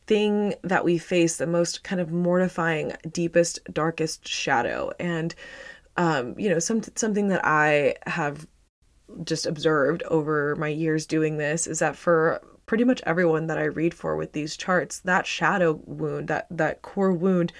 thing 0.09 0.55
that 0.63 0.83
we 0.83 0.97
face, 0.97 1.37
the 1.37 1.45
most 1.45 1.83
kind 1.83 2.01
of 2.01 2.11
mortifying, 2.11 2.93
deepest, 3.11 3.59
darkest 3.71 4.27
shadow. 4.27 4.91
And 4.99 5.35
um, 5.97 6.33
you 6.37 6.49
know, 6.49 6.57
some 6.59 6.81
something 6.95 7.27
that 7.27 7.45
I 7.45 7.95
have 8.07 8.47
just 9.23 9.45
observed 9.45 10.01
over 10.03 10.55
my 10.55 10.67
years 10.67 11.05
doing 11.05 11.37
this 11.37 11.67
is 11.67 11.79
that 11.79 11.95
for 11.95 12.41
pretty 12.65 12.83
much 12.83 13.01
everyone 13.05 13.47
that 13.47 13.57
I 13.59 13.65
read 13.65 13.93
for 13.93 14.15
with 14.15 14.33
these 14.33 14.57
charts, 14.57 14.99
that 15.01 15.27
shadow 15.27 15.79
wound, 15.85 16.27
that 16.27 16.47
that 16.49 16.81
core 16.81 17.13
wound 17.13 17.53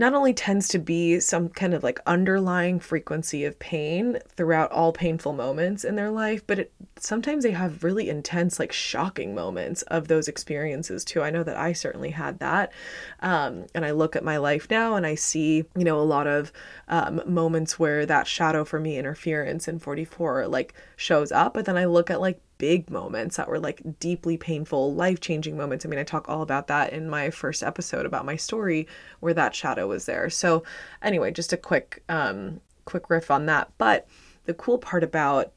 not 0.00 0.14
only 0.14 0.32
tends 0.32 0.66
to 0.66 0.78
be 0.78 1.20
some 1.20 1.50
kind 1.50 1.74
of 1.74 1.82
like 1.82 2.00
underlying 2.06 2.80
frequency 2.80 3.44
of 3.44 3.58
pain 3.58 4.18
throughout 4.30 4.72
all 4.72 4.94
painful 4.94 5.34
moments 5.34 5.84
in 5.84 5.94
their 5.94 6.10
life, 6.10 6.42
but 6.46 6.58
it, 6.58 6.72
sometimes 6.98 7.44
they 7.44 7.50
have 7.50 7.84
really 7.84 8.08
intense, 8.08 8.58
like 8.58 8.72
shocking 8.72 9.34
moments 9.34 9.82
of 9.82 10.08
those 10.08 10.26
experiences 10.26 11.04
too. 11.04 11.20
I 11.22 11.28
know 11.28 11.42
that 11.42 11.58
I 11.58 11.74
certainly 11.74 12.08
had 12.08 12.38
that. 12.38 12.72
Um, 13.20 13.66
and 13.74 13.84
I 13.84 13.90
look 13.90 14.16
at 14.16 14.24
my 14.24 14.38
life 14.38 14.68
now 14.70 14.94
and 14.94 15.04
I 15.04 15.16
see, 15.16 15.66
you 15.76 15.84
know, 15.84 16.00
a 16.00 16.02
lot 16.02 16.26
of 16.26 16.50
um, 16.88 17.20
moments 17.26 17.78
where 17.78 18.06
that 18.06 18.26
shadow 18.26 18.64
for 18.64 18.80
me 18.80 18.96
interference 18.96 19.68
in 19.68 19.78
44 19.78 20.48
like 20.48 20.72
shows 20.96 21.30
up. 21.30 21.52
But 21.52 21.66
then 21.66 21.76
I 21.76 21.84
look 21.84 22.08
at 22.08 22.22
like 22.22 22.40
big 22.60 22.90
moments 22.90 23.36
that 23.36 23.48
were 23.48 23.58
like 23.58 23.80
deeply 23.98 24.36
painful, 24.36 24.94
life 24.94 25.18
changing 25.18 25.56
moments. 25.56 25.86
I 25.86 25.88
mean, 25.88 25.98
I 25.98 26.04
talk 26.04 26.28
all 26.28 26.42
about 26.42 26.66
that 26.66 26.92
in 26.92 27.08
my 27.08 27.30
first 27.30 27.62
episode 27.62 28.04
about 28.04 28.26
my 28.26 28.36
story 28.36 28.86
where 29.20 29.32
that 29.32 29.54
shadow 29.54 29.88
was 29.88 30.04
there. 30.04 30.28
So, 30.28 30.62
anyway, 31.02 31.30
just 31.30 31.54
a 31.54 31.56
quick, 31.56 32.04
um, 32.10 32.60
quick 32.84 33.08
riff 33.08 33.30
on 33.30 33.46
that. 33.46 33.72
But 33.78 34.06
the 34.44 34.52
cool 34.52 34.76
part 34.76 35.02
about 35.02 35.52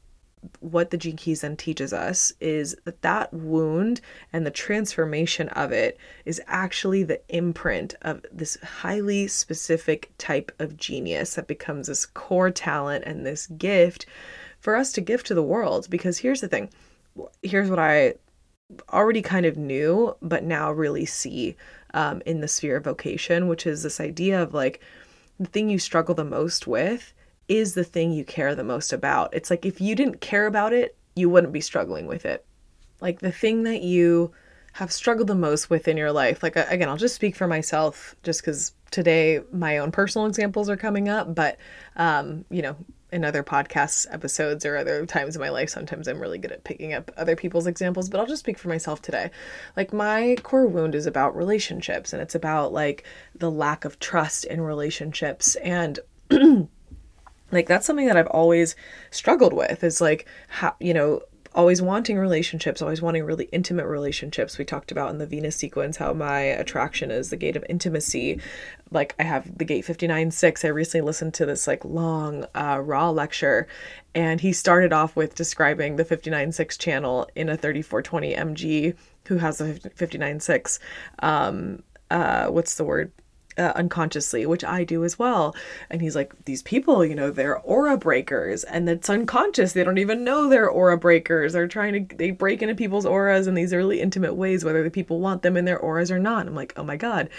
what 0.60 0.90
the 0.90 0.96
gene 0.96 1.16
keys 1.16 1.42
then 1.42 1.56
teaches 1.56 1.92
us 1.92 2.32
is 2.40 2.74
that 2.84 3.02
that 3.02 3.32
wound 3.32 4.00
and 4.32 4.46
the 4.46 4.50
transformation 4.50 5.50
of 5.50 5.72
it 5.72 5.98
is 6.24 6.40
actually 6.46 7.02
the 7.02 7.20
imprint 7.28 7.94
of 8.00 8.24
this 8.32 8.56
highly 8.62 9.26
specific 9.26 10.10
type 10.16 10.52
of 10.58 10.76
genius 10.76 11.34
that 11.34 11.46
becomes 11.46 11.86
this 11.86 12.06
core 12.06 12.50
talent 12.50 13.04
and 13.04 13.26
this 13.26 13.46
gift 13.46 14.06
for 14.58 14.74
us 14.74 14.92
to 14.92 15.00
give 15.00 15.22
to 15.22 15.34
the 15.34 15.42
world 15.42 15.86
because 15.90 16.18
here's 16.18 16.40
the 16.40 16.48
thing 16.48 16.70
here's 17.42 17.70
what 17.70 17.78
i 17.78 18.14
already 18.92 19.22
kind 19.22 19.46
of 19.46 19.56
knew 19.56 20.16
but 20.22 20.42
now 20.42 20.72
really 20.72 21.04
see 21.04 21.54
um, 21.92 22.22
in 22.26 22.40
the 22.40 22.48
sphere 22.48 22.76
of 22.76 22.84
vocation 22.84 23.46
which 23.46 23.66
is 23.66 23.82
this 23.82 24.00
idea 24.00 24.42
of 24.42 24.54
like 24.54 24.80
the 25.38 25.46
thing 25.46 25.68
you 25.68 25.78
struggle 25.78 26.14
the 26.14 26.24
most 26.24 26.66
with 26.66 27.12
is 27.48 27.74
the 27.74 27.84
thing 27.84 28.12
you 28.12 28.24
care 28.24 28.54
the 28.54 28.64
most 28.64 28.92
about. 28.92 29.34
It's 29.34 29.50
like 29.50 29.66
if 29.66 29.80
you 29.80 29.94
didn't 29.94 30.20
care 30.20 30.46
about 30.46 30.72
it, 30.72 30.96
you 31.14 31.28
wouldn't 31.28 31.52
be 31.52 31.60
struggling 31.60 32.06
with 32.06 32.24
it. 32.24 32.44
Like 33.00 33.20
the 33.20 33.32
thing 33.32 33.64
that 33.64 33.82
you 33.82 34.32
have 34.74 34.90
struggled 34.90 35.28
the 35.28 35.34
most 35.34 35.70
with 35.70 35.86
in 35.86 35.96
your 35.96 36.12
life. 36.12 36.42
Like 36.42 36.56
again, 36.56 36.88
I'll 36.88 36.96
just 36.96 37.14
speak 37.14 37.36
for 37.36 37.46
myself 37.46 38.16
just 38.22 38.42
cuz 38.42 38.72
today 38.90 39.40
my 39.52 39.78
own 39.78 39.92
personal 39.92 40.26
examples 40.26 40.68
are 40.68 40.76
coming 40.76 41.08
up, 41.08 41.34
but 41.34 41.58
um, 41.96 42.44
you 42.50 42.62
know, 42.62 42.76
in 43.14 43.24
other 43.24 43.44
podcast 43.44 44.06
episodes 44.10 44.66
or 44.66 44.76
other 44.76 45.06
times 45.06 45.36
in 45.36 45.40
my 45.40 45.48
life, 45.48 45.70
sometimes 45.70 46.08
I'm 46.08 46.18
really 46.20 46.38
good 46.38 46.50
at 46.50 46.64
picking 46.64 46.92
up 46.92 47.12
other 47.16 47.36
people's 47.36 47.68
examples, 47.68 48.08
but 48.08 48.18
I'll 48.18 48.26
just 48.26 48.40
speak 48.40 48.58
for 48.58 48.68
myself 48.68 49.00
today. 49.00 49.30
Like, 49.76 49.92
my 49.92 50.36
core 50.42 50.66
wound 50.66 50.96
is 50.96 51.06
about 51.06 51.36
relationships 51.36 52.12
and 52.12 52.20
it's 52.20 52.34
about 52.34 52.72
like 52.72 53.04
the 53.34 53.50
lack 53.50 53.84
of 53.84 54.00
trust 54.00 54.44
in 54.44 54.60
relationships. 54.60 55.54
And 55.56 56.00
like 57.52 57.68
that's 57.68 57.86
something 57.86 58.06
that 58.06 58.16
I've 58.16 58.26
always 58.26 58.74
struggled 59.10 59.52
with 59.52 59.84
is 59.84 60.00
like 60.00 60.26
how 60.48 60.74
you 60.80 60.92
know 60.92 61.20
always 61.54 61.80
wanting 61.80 62.18
relationships, 62.18 62.82
always 62.82 63.00
wanting 63.00 63.24
really 63.24 63.48
intimate 63.52 63.86
relationships. 63.86 64.58
We 64.58 64.64
talked 64.64 64.90
about 64.90 65.10
in 65.10 65.18
the 65.18 65.26
Venus 65.26 65.56
sequence 65.56 65.96
how 65.96 66.12
my 66.12 66.40
attraction 66.40 67.10
is 67.10 67.30
the 67.30 67.36
gate 67.36 67.56
of 67.56 67.64
intimacy. 67.68 68.40
Like 68.90 69.14
I 69.18 69.22
have 69.22 69.56
the 69.56 69.64
gate 69.64 69.84
59.6. 69.84 70.64
I 70.64 70.68
recently 70.68 71.06
listened 71.06 71.34
to 71.34 71.46
this 71.46 71.66
like 71.66 71.84
long 71.84 72.46
uh, 72.54 72.80
Ra 72.82 73.10
lecture 73.10 73.68
and 74.14 74.40
he 74.40 74.52
started 74.52 74.92
off 74.92 75.16
with 75.16 75.34
describing 75.34 75.96
the 75.96 76.04
59.6 76.04 76.78
channel 76.78 77.28
in 77.34 77.48
a 77.48 77.56
3420 77.56 78.34
MG 78.34 78.96
who 79.26 79.38
has 79.38 79.58
the 79.58 79.74
59.6. 79.96 80.78
Um, 81.20 81.82
uh, 82.10 82.46
what's 82.48 82.76
the 82.76 82.84
word? 82.84 83.12
Uh, 83.58 83.72
unconsciously, 83.74 84.46
which 84.46 84.64
I 84.64 84.84
do 84.84 85.04
as 85.04 85.18
well. 85.18 85.54
And 85.90 86.02
he's 86.02 86.16
like, 86.16 86.32
these 86.44 86.62
people, 86.62 87.04
you 87.04 87.14
know, 87.14 87.30
they're 87.30 87.58
aura 87.58 87.96
breakers, 87.96 88.64
and 88.64 88.88
it's 88.88 89.10
unconscious. 89.10 89.72
They 89.72 89.84
don't 89.84 89.98
even 89.98 90.24
know 90.24 90.48
they're 90.48 90.68
aura 90.68 90.98
breakers. 90.98 91.52
They're 91.52 91.68
trying 91.68 92.08
to 92.08 92.16
they 92.16 92.30
break 92.30 92.62
into 92.62 92.74
people's 92.74 93.06
auras 93.06 93.46
in 93.46 93.54
these 93.54 93.72
really 93.72 94.00
intimate 94.00 94.34
ways, 94.34 94.64
whether 94.64 94.82
the 94.82 94.90
people 94.90 95.20
want 95.20 95.42
them 95.42 95.56
in 95.56 95.64
their 95.64 95.78
auras 95.78 96.10
or 96.10 96.18
not. 96.18 96.46
I'm 96.46 96.54
like, 96.54 96.72
oh 96.76 96.84
my 96.84 96.96
god 96.96 97.30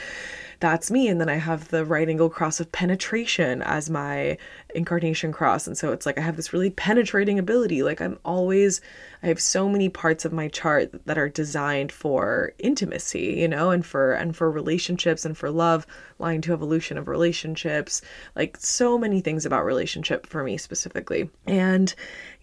that's 0.59 0.91
me. 0.91 1.07
And 1.07 1.19
then 1.19 1.29
I 1.29 1.35
have 1.35 1.69
the 1.69 1.85
right 1.85 2.07
angle 2.07 2.29
cross 2.29 2.59
of 2.59 2.71
penetration 2.71 3.61
as 3.61 3.89
my 3.89 4.37
incarnation 4.73 5.31
cross. 5.31 5.67
And 5.67 5.77
so 5.77 5.91
it's 5.91 6.05
like 6.05 6.17
I 6.17 6.21
have 6.21 6.35
this 6.35 6.53
really 6.53 6.69
penetrating 6.69 7.39
ability. 7.39 7.83
Like 7.83 8.01
I'm 8.01 8.17
always, 8.25 8.81
I 9.25 9.29
have 9.29 9.41
so 9.41 9.67
many 9.67 9.89
parts 9.89 10.23
of 10.23 10.33
my 10.33 10.49
chart 10.49 10.91
that 11.07 11.17
are 11.17 11.29
designed 11.29 11.91
for 11.91 12.53
intimacy, 12.59 13.37
you 13.39 13.47
know, 13.47 13.71
and 13.71 13.83
for 13.83 14.13
and 14.13 14.35
for 14.35 14.51
relationships 14.51 15.25
and 15.25 15.35
for 15.35 15.49
love, 15.49 15.87
line 16.19 16.41
to 16.41 16.53
evolution 16.53 16.95
of 16.95 17.07
relationships, 17.07 18.03
like 18.35 18.55
so 18.57 18.99
many 18.99 19.21
things 19.21 19.43
about 19.43 19.65
relationship 19.65 20.27
for 20.27 20.43
me 20.43 20.57
specifically. 20.57 21.31
And 21.47 21.91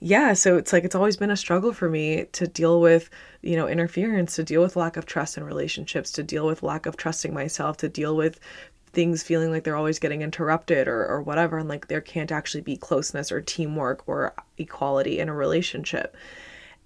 yeah, 0.01 0.33
so 0.33 0.57
it's 0.57 0.73
like 0.73 0.83
it's 0.83 0.97
always 0.97 1.17
been 1.17 1.31
a 1.31 1.37
struggle 1.37 1.73
for 1.73 1.89
me 1.89 2.25
to 2.33 2.49
deal 2.49 2.81
with 2.81 3.09
you 3.43 3.55
know, 3.55 3.69
interference, 3.69 4.35
to 4.35 4.43
deal 4.43 4.61
with 4.61 4.75
lack 4.75 4.97
of 4.97 5.07
trust 5.07 5.37
in 5.37 5.45
relationships, 5.45 6.11
to 6.13 6.25
deal 6.25 6.47
with 6.47 6.65
lack 6.65 6.87
of 6.87 6.97
trusting 6.97 7.33
myself, 7.33 7.77
to 7.77 7.89
deal 7.89 8.17
with 8.17 8.41
things 8.93 9.23
feeling 9.23 9.53
like 9.53 9.63
they're 9.63 9.77
always 9.77 10.01
getting 10.01 10.23
interrupted 10.23 10.89
or, 10.89 11.07
or 11.07 11.23
whatever, 11.23 11.59
and 11.59 11.69
like 11.69 11.87
there 11.87 12.01
can't 12.01 12.33
actually 12.33 12.61
be 12.61 12.77
closeness 12.77 13.31
or 13.31 13.41
teamwork 13.41 14.03
or 14.09 14.35
equality 14.59 15.21
in 15.21 15.29
a 15.29 15.35
relationship. 15.35 16.17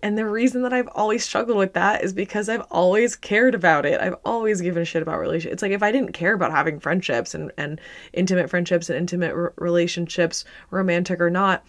And 0.02 0.16
the 0.16 0.26
reason 0.26 0.62
that 0.62 0.72
I've 0.72 0.88
always 0.94 1.24
struggled 1.24 1.56
with 1.56 1.72
that 1.72 2.04
is 2.04 2.12
because 2.12 2.48
I've 2.48 2.66
always 2.70 3.16
cared 3.16 3.54
about 3.54 3.86
it. 3.86 4.00
I've 4.00 4.16
always 4.24 4.60
given 4.60 4.82
a 4.82 4.84
shit 4.84 5.02
about 5.02 5.18
relationships. 5.18 5.54
It's 5.54 5.62
like 5.62 5.72
if 5.72 5.82
I 5.82 5.90
didn't 5.90 6.12
care 6.12 6.34
about 6.34 6.50
having 6.50 6.80
friendships 6.80 7.34
and, 7.34 7.50
and 7.56 7.80
intimate 8.12 8.50
friendships 8.50 8.90
and 8.90 8.98
intimate 8.98 9.32
r- 9.32 9.54
relationships, 9.56 10.44
romantic 10.70 11.20
or 11.20 11.30
not, 11.30 11.64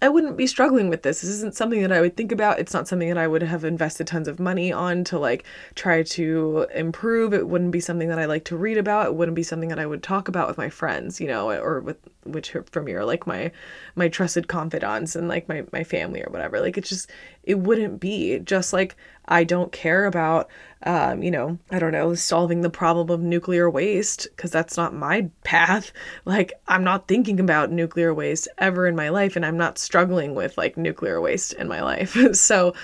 I 0.00 0.08
wouldn't 0.08 0.36
be 0.36 0.46
struggling 0.46 0.88
with 0.88 1.02
this. 1.02 1.22
This 1.22 1.30
isn't 1.30 1.56
something 1.56 1.82
that 1.82 1.90
I 1.90 2.00
would 2.00 2.16
think 2.16 2.30
about. 2.30 2.60
It's 2.60 2.72
not 2.72 2.86
something 2.86 3.08
that 3.08 3.18
I 3.18 3.26
would 3.26 3.42
have 3.42 3.64
invested 3.64 4.06
tons 4.06 4.28
of 4.28 4.38
money 4.38 4.72
on 4.72 5.02
to 5.04 5.18
like 5.18 5.44
try 5.74 6.04
to 6.04 6.66
improve. 6.72 7.34
It 7.34 7.48
wouldn't 7.48 7.72
be 7.72 7.80
something 7.80 8.08
that 8.08 8.18
I 8.18 8.26
like 8.26 8.44
to 8.44 8.56
read 8.56 8.78
about. 8.78 9.06
It 9.06 9.14
wouldn't 9.16 9.34
be 9.34 9.42
something 9.42 9.70
that 9.70 9.80
I 9.80 9.86
would 9.86 10.04
talk 10.04 10.28
about 10.28 10.46
with 10.46 10.56
my 10.56 10.70
friends, 10.70 11.20
you 11.20 11.26
know, 11.26 11.50
or 11.50 11.80
with 11.80 11.98
which 12.24 12.54
for 12.70 12.82
me 12.82 12.98
like 12.98 13.26
my 13.26 13.50
my 13.96 14.08
trusted 14.08 14.48
confidants 14.48 15.16
and 15.16 15.28
like 15.28 15.48
my 15.48 15.64
my 15.72 15.82
family 15.82 16.22
or 16.22 16.30
whatever. 16.30 16.60
Like 16.60 16.78
it's 16.78 16.88
just 16.88 17.10
it 17.42 17.58
wouldn't 17.58 17.98
be 17.98 18.38
just 18.38 18.72
like 18.72 18.96
I 19.26 19.44
don't 19.44 19.72
care 19.72 20.06
about 20.06 20.48
um, 20.84 21.22
you 21.22 21.30
know, 21.30 21.58
I 21.70 21.78
don't 21.78 21.92
know, 21.92 22.14
solving 22.14 22.60
the 22.60 22.70
problem 22.70 23.10
of 23.10 23.20
nuclear 23.20 23.68
waste 23.68 24.28
because 24.36 24.50
that's 24.50 24.76
not 24.76 24.94
my 24.94 25.28
path. 25.44 25.92
Like 26.24 26.52
I'm 26.68 26.84
not 26.84 27.08
thinking 27.08 27.40
about 27.40 27.72
nuclear 27.72 28.12
waste 28.12 28.48
ever 28.58 28.86
in 28.86 28.94
my 28.94 29.08
life 29.08 29.34
and 29.34 29.46
I'm 29.46 29.56
not 29.56 29.78
struggling 29.78 30.34
with 30.34 30.58
like 30.58 30.76
nuclear 30.76 31.20
waste 31.20 31.54
in 31.54 31.68
my 31.68 31.82
life. 31.82 32.16
so 32.34 32.74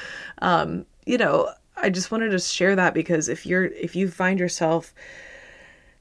um, 0.41 0.87
you 1.05 1.19
know, 1.19 1.51
I 1.77 1.91
just 1.91 2.11
wanted 2.11 2.31
to 2.31 2.39
share 2.39 2.75
that 2.77 2.95
because 2.95 3.29
if 3.29 3.45
you're 3.45 3.65
if 3.65 3.95
you 3.95 4.09
find 4.09 4.39
yourself 4.39 4.95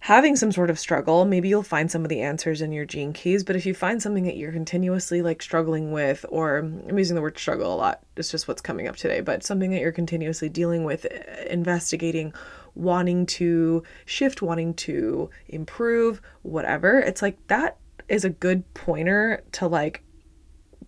having 0.03 0.35
some 0.35 0.51
sort 0.51 0.69
of 0.69 0.77
struggle, 0.77 1.23
maybe 1.23 1.47
you'll 1.47 1.63
find 1.63 1.89
some 1.89 2.03
of 2.03 2.09
the 2.09 2.19
answers 2.19 2.61
in 2.61 2.73
your 2.73 2.83
gene 2.83 3.13
keys. 3.13 3.41
But 3.41 3.55
if 3.55 3.65
you 3.65 3.73
find 3.73 4.01
something 4.01 4.25
that 4.25 4.35
you're 4.35 4.51
continuously 4.51 5.21
like 5.21 5.41
struggling 5.41 5.93
with, 5.93 6.25
or 6.27 6.57
I'm 6.57 6.97
using 6.97 7.15
the 7.15 7.21
word 7.21 7.37
struggle 7.37 7.73
a 7.73 7.77
lot, 7.77 8.01
it's 8.17 8.29
just 8.29 8.45
what's 8.45 8.59
coming 8.59 8.89
up 8.89 8.97
today, 8.97 9.21
but 9.21 9.45
something 9.45 9.71
that 9.71 9.79
you're 9.79 9.93
continuously 9.93 10.49
dealing 10.49 10.83
with, 10.83 11.05
eh, 11.09 11.45
investigating, 11.49 12.33
wanting 12.75 13.25
to 13.27 13.81
shift, 14.03 14.41
wanting 14.41 14.73
to 14.73 15.29
improve, 15.47 16.21
whatever, 16.41 16.99
it's 16.99 17.21
like 17.21 17.37
that 17.47 17.77
is 18.09 18.25
a 18.25 18.29
good 18.29 18.73
pointer 18.73 19.41
to 19.53 19.67
like 19.67 20.03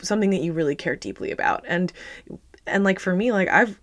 something 0.02 0.32
that 0.32 0.42
you 0.42 0.52
really 0.52 0.76
care 0.76 0.98
deeply 0.98 1.32
about. 1.32 1.64
And 1.66 1.94
and 2.68 2.84
like 2.84 3.00
for 3.00 3.16
me, 3.16 3.32
like 3.32 3.48
I've 3.48 3.80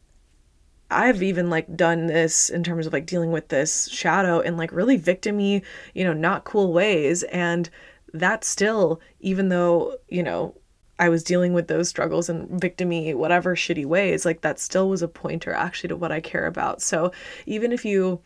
I've 0.93 1.23
even 1.23 1.51
like 1.51 1.77
done 1.77 2.07
this 2.07 2.51
in 2.51 2.63
terms 2.63 2.87
of 2.87 2.93
like 2.93 3.07
dealing 3.07 3.33
with 3.33 3.49
this 3.49 3.89
shadow 3.89 4.41
in 4.41 4.57
like 4.57 4.73
really 4.73 4.99
victimy, 4.99 5.63
you 5.95 6.05
know, 6.05 6.13
not 6.13 6.45
cool 6.45 6.73
ways. 6.73 7.23
And 7.25 7.69
that 8.13 8.45
still, 8.45 9.01
even 9.21 9.49
though, 9.49 9.97
you 10.09 10.23
know, 10.23 10.55
I 10.99 11.09
was 11.09 11.25
dealing 11.25 11.53
with 11.53 11.69
those 11.69 11.89
struggles 11.89 12.29
and 12.29 12.49
victimy, 12.61 13.15
whatever 13.15 13.57
shitty 13.57 13.87
ways, 13.87 14.25
like 14.25 14.43
that 14.43 14.61
still 14.61 14.89
was 14.89 15.03
a 15.03 15.09
pointer 15.09 15.53
actually 15.53 15.89
to 15.89 15.97
what 15.97 16.13
I 16.13 16.21
care 16.21 16.47
about. 16.47 16.81
So 16.81 17.11
even 17.47 17.73
if 17.73 17.85
you, 17.85 18.21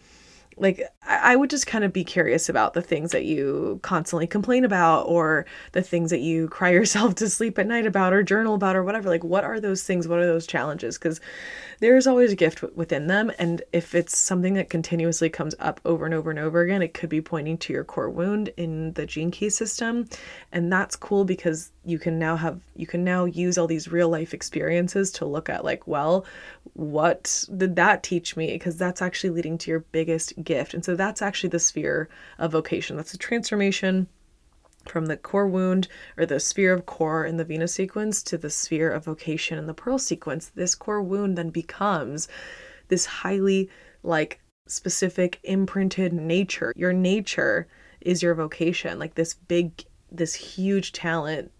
like 0.58 0.82
I 1.06 1.36
would 1.36 1.50
just 1.50 1.66
kind 1.66 1.84
of 1.84 1.92
be 1.92 2.02
curious 2.02 2.48
about 2.48 2.72
the 2.72 2.80
things 2.80 3.12
that 3.12 3.24
you 3.24 3.78
constantly 3.82 4.26
complain 4.26 4.64
about 4.64 5.02
or 5.02 5.44
the 5.72 5.82
things 5.82 6.10
that 6.10 6.20
you 6.20 6.48
cry 6.48 6.70
yourself 6.72 7.14
to 7.16 7.28
sleep 7.28 7.58
at 7.58 7.66
night 7.66 7.86
about 7.86 8.12
or 8.12 8.22
journal 8.22 8.54
about 8.54 8.74
or 8.74 8.82
whatever. 8.82 9.08
Like 9.08 9.24
what 9.24 9.44
are 9.44 9.60
those 9.60 9.82
things? 9.82 10.08
What 10.08 10.18
are 10.18 10.26
those 10.26 10.46
challenges? 10.46 10.96
Because 10.96 11.20
there's 11.80 12.06
always 12.06 12.32
a 12.32 12.36
gift 12.36 12.62
within 12.74 13.06
them 13.06 13.30
and 13.38 13.62
if 13.72 13.94
it's 13.94 14.16
something 14.16 14.54
that 14.54 14.70
continuously 14.70 15.28
comes 15.28 15.54
up 15.58 15.80
over 15.84 16.06
and 16.06 16.14
over 16.14 16.30
and 16.30 16.38
over 16.38 16.62
again 16.62 16.80
it 16.80 16.94
could 16.94 17.10
be 17.10 17.20
pointing 17.20 17.58
to 17.58 17.72
your 17.72 17.84
core 17.84 18.08
wound 18.08 18.48
in 18.56 18.92
the 18.94 19.04
gene 19.04 19.30
key 19.30 19.50
system 19.50 20.08
and 20.52 20.72
that's 20.72 20.96
cool 20.96 21.24
because 21.24 21.72
you 21.86 21.98
can 21.98 22.18
now 22.18 22.36
have 22.36 22.60
you 22.74 22.86
can 22.86 23.04
now 23.04 23.24
use 23.24 23.56
all 23.56 23.66
these 23.66 23.88
real 23.88 24.08
life 24.08 24.34
experiences 24.34 25.10
to 25.12 25.24
look 25.24 25.48
at 25.48 25.64
like 25.64 25.86
well 25.86 26.26
what 26.76 27.44
did 27.56 27.76
that 27.76 28.02
teach 28.02 28.36
me? 28.36 28.48
Because 28.48 28.76
that's 28.76 29.00
actually 29.00 29.30
leading 29.30 29.56
to 29.58 29.70
your 29.70 29.80
biggest 29.80 30.34
gift. 30.44 30.74
And 30.74 30.84
so 30.84 30.94
that's 30.94 31.22
actually 31.22 31.48
the 31.48 31.58
sphere 31.58 32.08
of 32.38 32.52
vocation. 32.52 32.96
That's 32.96 33.14
a 33.14 33.18
transformation 33.18 34.08
from 34.84 35.06
the 35.06 35.16
core 35.16 35.48
wound 35.48 35.88
or 36.16 36.26
the 36.26 36.38
sphere 36.38 36.72
of 36.72 36.86
core 36.86 37.24
in 37.24 37.38
the 37.38 37.44
Venus 37.44 37.74
sequence 37.74 38.22
to 38.24 38.38
the 38.38 38.50
sphere 38.50 38.90
of 38.90 39.04
vocation 39.04 39.58
in 39.58 39.66
the 39.66 39.74
Pearl 39.74 39.98
sequence, 39.98 40.52
this 40.54 40.74
core 40.74 41.02
wound 41.02 41.36
then 41.36 41.50
becomes 41.50 42.28
this 42.88 43.06
highly 43.06 43.68
like 44.02 44.40
specific 44.68 45.40
imprinted 45.42 46.12
nature. 46.12 46.72
Your 46.76 46.92
nature 46.92 47.66
is 48.00 48.22
your 48.22 48.34
vocation, 48.34 48.98
like 48.98 49.14
this 49.14 49.34
big, 49.34 49.84
this 50.12 50.34
huge 50.34 50.92
talent 50.92 51.50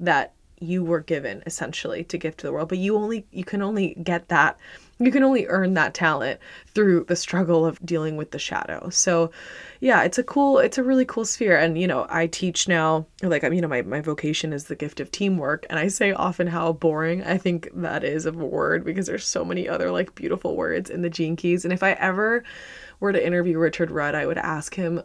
that 0.00 0.34
you 0.60 0.84
were 0.84 1.00
given 1.00 1.42
essentially 1.46 2.04
to 2.04 2.18
give 2.18 2.36
to 2.36 2.46
the 2.46 2.52
world. 2.52 2.68
But 2.68 2.78
you 2.78 2.96
only 2.96 3.26
you 3.30 3.44
can 3.44 3.62
only 3.62 3.94
get 4.02 4.28
that 4.28 4.58
you 4.98 5.10
can 5.10 5.22
only 5.22 5.46
earn 5.46 5.72
that 5.74 5.94
talent 5.94 6.38
through 6.66 7.04
the 7.04 7.16
struggle 7.16 7.64
of 7.64 7.84
dealing 7.84 8.18
with 8.18 8.32
the 8.32 8.38
shadow. 8.38 8.90
So 8.90 9.30
yeah 9.80 10.02
it's 10.02 10.18
a 10.18 10.22
cool 10.22 10.58
it's 10.58 10.76
a 10.76 10.84
really 10.84 11.06
cool 11.06 11.24
sphere. 11.24 11.56
And 11.56 11.78
you 11.78 11.86
know 11.86 12.06
i 12.10 12.26
teach 12.26 12.68
now 12.68 13.06
like 13.22 13.42
i'm 13.42 13.54
you 13.54 13.62
know 13.62 13.68
my, 13.68 13.82
my 13.82 14.02
vocation 14.02 14.52
is 14.52 14.64
the 14.64 14.76
gift 14.76 15.00
of 15.00 15.10
teamwork. 15.10 15.64
And 15.70 15.78
i 15.78 15.88
say 15.88 16.12
often 16.12 16.46
how 16.46 16.72
boring 16.74 17.24
i 17.24 17.38
think 17.38 17.70
that 17.74 18.04
is 18.04 18.26
of 18.26 18.38
a 18.38 18.44
word 18.44 18.84
because 18.84 19.06
there's 19.06 19.26
so 19.26 19.44
many 19.44 19.66
other 19.66 19.90
like 19.90 20.14
beautiful 20.14 20.56
words 20.56 20.90
in 20.90 21.00
the 21.00 21.10
gene 21.10 21.36
keys. 21.36 21.64
And 21.64 21.72
if 21.72 21.82
i 21.82 21.92
ever 21.92 22.44
were 23.00 23.12
to 23.12 23.26
interview 23.26 23.58
richard 23.58 23.90
rudd 23.90 24.14
i 24.14 24.26
would 24.26 24.38
ask 24.38 24.74
him 24.74 25.02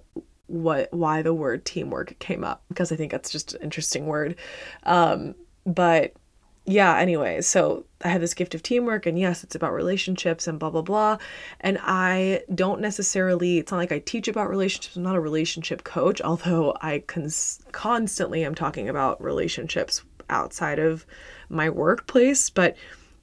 what 0.47 0.91
why 0.93 1.21
the 1.21 1.33
word 1.33 1.65
teamwork 1.65 2.17
came 2.19 2.43
up 2.43 2.63
because 2.69 2.91
i 2.91 2.95
think 2.95 3.11
that's 3.11 3.31
just 3.31 3.53
an 3.55 3.61
interesting 3.61 4.05
word 4.05 4.35
um 4.83 5.33
but 5.65 6.13
yeah, 6.67 6.97
anyway, 6.97 7.41
so 7.41 7.85
I 8.03 8.07
have 8.07 8.21
this 8.21 8.33
gift 8.33 8.55
of 8.55 8.63
teamwork, 8.63 9.05
and 9.05 9.19
yes, 9.19 9.43
it's 9.43 9.53
about 9.53 9.73
relationships 9.73 10.47
and 10.47 10.57
blah, 10.57 10.71
blah, 10.71 10.81
blah. 10.81 11.17
And 11.61 11.77
I 11.81 12.41
don't 12.53 12.81
necessarily, 12.81 13.59
it's 13.59 13.71
not 13.71 13.77
like 13.77 13.91
I 13.91 13.99
teach 13.99 14.27
about 14.27 14.49
relationships. 14.49 14.95
I'm 14.95 15.03
not 15.03 15.15
a 15.15 15.19
relationship 15.19 15.83
coach, 15.83 16.21
although 16.21 16.75
I 16.81 16.99
cons- 16.99 17.63
constantly 17.71 18.43
am 18.43 18.55
talking 18.55 18.89
about 18.89 19.21
relationships 19.21 20.03
outside 20.29 20.79
of 20.79 21.05
my 21.49 21.69
workplace. 21.69 22.49
But 22.49 22.75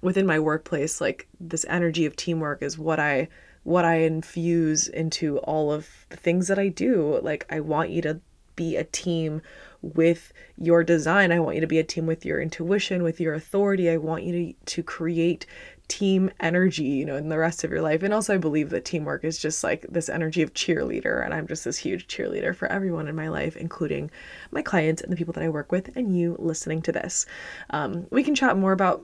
within 0.02 0.26
my 0.26 0.38
workplace, 0.38 1.00
like 1.00 1.26
this 1.40 1.66
energy 1.68 2.06
of 2.06 2.14
teamwork 2.14 2.62
is 2.62 2.78
what 2.78 3.00
I 3.00 3.28
what 3.64 3.84
I 3.84 3.96
infuse 3.96 4.88
into 4.88 5.38
all 5.38 5.72
of 5.72 6.06
the 6.08 6.16
things 6.16 6.48
that 6.48 6.58
I 6.58 6.68
do. 6.68 7.20
Like 7.22 7.46
I 7.50 7.60
want 7.60 7.90
you 7.90 8.02
to 8.02 8.20
be 8.56 8.76
a 8.76 8.84
team 8.84 9.40
with 9.80 10.32
your 10.56 10.84
design. 10.84 11.32
I 11.32 11.40
want 11.40 11.56
you 11.56 11.60
to 11.60 11.66
be 11.66 11.78
a 11.78 11.84
team 11.84 12.06
with 12.06 12.24
your 12.24 12.40
intuition, 12.40 13.02
with 13.02 13.20
your 13.20 13.34
authority. 13.34 13.90
I 13.90 13.96
want 13.96 14.24
you 14.24 14.32
to, 14.32 14.52
to 14.74 14.82
create 14.82 15.46
team 15.88 16.30
energy, 16.40 16.84
you 16.84 17.04
know, 17.04 17.16
in 17.16 17.28
the 17.28 17.38
rest 17.38 17.64
of 17.64 17.70
your 17.70 17.82
life. 17.82 18.02
And 18.02 18.14
also, 18.14 18.34
I 18.34 18.38
believe 18.38 18.70
that 18.70 18.84
teamwork 18.84 19.24
is 19.24 19.38
just 19.38 19.64
like 19.64 19.84
this 19.88 20.08
energy 20.08 20.42
of 20.42 20.54
cheerleader. 20.54 21.24
And 21.24 21.34
I'm 21.34 21.46
just 21.46 21.64
this 21.64 21.76
huge 21.76 22.06
cheerleader 22.06 22.54
for 22.54 22.66
everyone 22.70 23.08
in 23.08 23.16
my 23.16 23.28
life, 23.28 23.56
including 23.56 24.10
my 24.52 24.62
clients 24.62 25.02
and 25.02 25.12
the 25.12 25.16
people 25.16 25.32
that 25.34 25.42
I 25.42 25.48
work 25.48 25.72
with, 25.72 25.94
and 25.96 26.16
you 26.16 26.36
listening 26.38 26.82
to 26.82 26.92
this. 26.92 27.26
Um, 27.70 28.06
we 28.10 28.22
can 28.22 28.34
chat 28.34 28.56
more 28.56 28.72
about 28.72 29.02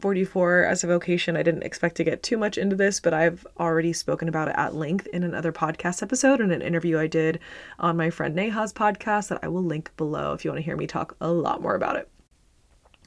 44 0.00 0.64
as 0.64 0.84
a 0.84 0.86
vocation. 0.86 1.36
I 1.36 1.42
didn't 1.42 1.64
expect 1.64 1.96
to 1.96 2.04
get 2.04 2.22
too 2.22 2.36
much 2.36 2.56
into 2.56 2.76
this, 2.76 3.00
but 3.00 3.12
I've 3.12 3.46
already 3.58 3.92
spoken 3.92 4.28
about 4.28 4.48
it 4.48 4.54
at 4.56 4.74
length 4.74 5.06
in 5.08 5.22
another 5.24 5.52
podcast 5.52 6.02
episode 6.02 6.40
and 6.40 6.52
an 6.52 6.62
interview 6.62 6.98
I 6.98 7.08
did 7.08 7.40
on 7.78 7.96
my 7.96 8.10
friend 8.10 8.34
Neha's 8.34 8.72
podcast 8.72 9.28
that 9.28 9.40
I 9.42 9.48
will 9.48 9.64
link 9.64 9.90
below 9.96 10.34
if 10.34 10.44
you 10.44 10.50
want 10.50 10.60
to 10.60 10.64
hear 10.64 10.76
me 10.76 10.86
talk 10.86 11.16
a 11.20 11.30
lot 11.32 11.62
more 11.62 11.74
about 11.74 11.96
it. 11.96 12.11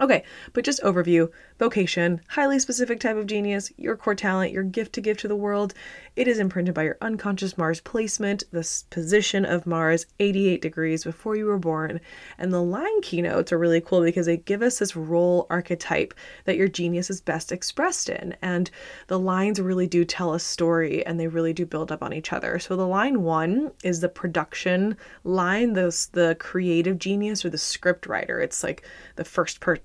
Okay, 0.01 0.23
but 0.51 0.65
just 0.65 0.83
overview 0.83 1.29
vocation, 1.57 2.19
highly 2.27 2.59
specific 2.59 2.99
type 2.99 3.15
of 3.15 3.27
genius, 3.27 3.71
your 3.77 3.95
core 3.95 4.13
talent, 4.13 4.51
your 4.51 4.63
gift 4.63 4.91
to 4.93 5.01
give 5.01 5.15
to 5.17 5.29
the 5.29 5.37
world. 5.37 5.73
It 6.17 6.27
is 6.27 6.37
imprinted 6.37 6.73
by 6.73 6.83
your 6.83 6.97
unconscious 6.99 7.57
Mars 7.57 7.79
placement, 7.79 8.43
the 8.51 8.69
position 8.89 9.45
of 9.45 9.65
Mars 9.65 10.05
88 10.19 10.61
degrees 10.61 11.05
before 11.05 11.37
you 11.37 11.45
were 11.45 11.57
born. 11.57 12.01
And 12.37 12.51
the 12.51 12.61
line 12.61 13.01
keynotes 13.01 13.53
are 13.53 13.57
really 13.57 13.79
cool 13.79 14.01
because 14.01 14.25
they 14.25 14.35
give 14.35 14.61
us 14.61 14.79
this 14.79 14.97
role 14.97 15.47
archetype 15.49 16.13
that 16.43 16.57
your 16.57 16.67
genius 16.67 17.09
is 17.09 17.21
best 17.21 17.53
expressed 17.53 18.09
in. 18.09 18.35
And 18.41 18.69
the 19.07 19.19
lines 19.19 19.61
really 19.61 19.87
do 19.87 20.03
tell 20.03 20.33
a 20.33 20.41
story 20.41 21.05
and 21.05 21.17
they 21.17 21.27
really 21.27 21.53
do 21.53 21.65
build 21.65 21.89
up 21.89 22.03
on 22.03 22.11
each 22.11 22.33
other. 22.33 22.59
So 22.59 22.75
the 22.75 22.85
line 22.85 23.21
one 23.23 23.71
is 23.81 24.01
the 24.01 24.09
production 24.09 24.97
line, 25.23 25.71
those 25.71 26.07
the 26.07 26.35
creative 26.37 26.99
genius 26.99 27.45
or 27.45 27.49
the 27.49 27.57
script 27.57 28.07
writer. 28.07 28.41
It's 28.41 28.61
like 28.61 28.85
the 29.15 29.23
first 29.23 29.61
person 29.61 29.84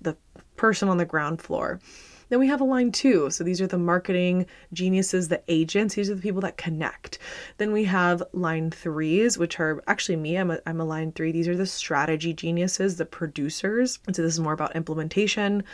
person 0.60 0.90
on 0.90 0.98
the 0.98 1.06
ground 1.06 1.40
floor. 1.40 1.80
Then 2.28 2.38
we 2.38 2.46
have 2.46 2.60
a 2.60 2.64
line 2.64 2.92
two. 2.92 3.30
So 3.30 3.42
these 3.42 3.60
are 3.60 3.66
the 3.66 3.78
marketing 3.78 4.46
geniuses, 4.74 5.28
the 5.28 5.42
agents. 5.48 5.94
These 5.94 6.10
are 6.10 6.14
the 6.14 6.22
people 6.22 6.42
that 6.42 6.58
connect. 6.58 7.18
Then 7.56 7.72
we 7.72 7.84
have 7.84 8.22
line 8.32 8.70
threes, 8.70 9.38
which 9.38 9.58
are 9.58 9.82
actually 9.88 10.16
me. 10.16 10.36
I'm 10.36 10.50
a, 10.50 10.60
I'm 10.66 10.80
a 10.80 10.84
line 10.84 11.12
three. 11.12 11.32
These 11.32 11.48
are 11.48 11.56
the 11.56 11.66
strategy 11.66 12.32
geniuses, 12.34 12.96
the 12.96 13.06
producers. 13.06 13.98
And 14.06 14.14
so 14.14 14.22
this 14.22 14.34
is 14.34 14.40
more 14.40 14.52
about 14.52 14.76
implementation. 14.76 15.64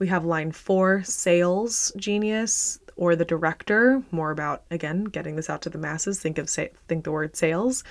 We 0.00 0.08
have 0.08 0.24
line 0.24 0.50
four, 0.52 1.02
sales 1.04 1.92
genius 1.96 2.78
or 2.96 3.16
the 3.16 3.24
director 3.24 4.02
more 4.10 4.30
about 4.30 4.62
again 4.70 5.04
getting 5.04 5.36
this 5.36 5.50
out 5.50 5.62
to 5.62 5.70
the 5.70 5.78
masses 5.78 6.20
think 6.20 6.38
of 6.38 6.48
say 6.48 6.70
think 6.88 7.04
the 7.04 7.12
word 7.12 7.36
sales 7.36 7.84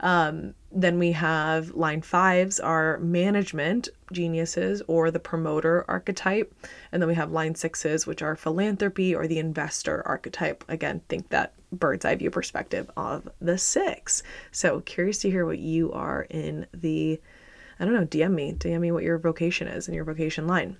um, 0.00 0.54
then 0.70 0.98
we 0.98 1.12
have 1.12 1.70
line 1.70 2.02
fives 2.02 2.60
are 2.60 2.98
management 2.98 3.88
geniuses 4.12 4.82
or 4.86 5.10
the 5.10 5.20
promoter 5.20 5.84
archetype. 5.88 6.54
And 6.92 7.00
then 7.00 7.08
we 7.08 7.14
have 7.14 7.32
line 7.32 7.54
sixes 7.54 8.06
which 8.06 8.22
are 8.22 8.36
philanthropy 8.36 9.14
or 9.14 9.26
the 9.26 9.38
investor 9.38 10.06
archetype. 10.06 10.64
Again 10.68 11.00
think 11.08 11.30
that 11.30 11.54
bird's 11.72 12.04
eye 12.04 12.16
view 12.16 12.30
perspective 12.30 12.90
of 12.96 13.28
the 13.40 13.58
six. 13.58 14.22
So 14.52 14.80
curious 14.80 15.18
to 15.18 15.30
hear 15.30 15.46
what 15.46 15.58
you 15.58 15.92
are 15.92 16.26
in 16.30 16.66
the 16.72 17.20
i 17.80 17.84
don't 17.84 17.94
know 17.94 18.06
dm 18.06 18.32
me 18.32 18.52
dm 18.54 18.80
me 18.80 18.90
what 18.90 19.04
your 19.04 19.18
vocation 19.18 19.68
is 19.68 19.86
in 19.86 19.94
your 19.94 20.04
vocation 20.04 20.48
line 20.48 20.76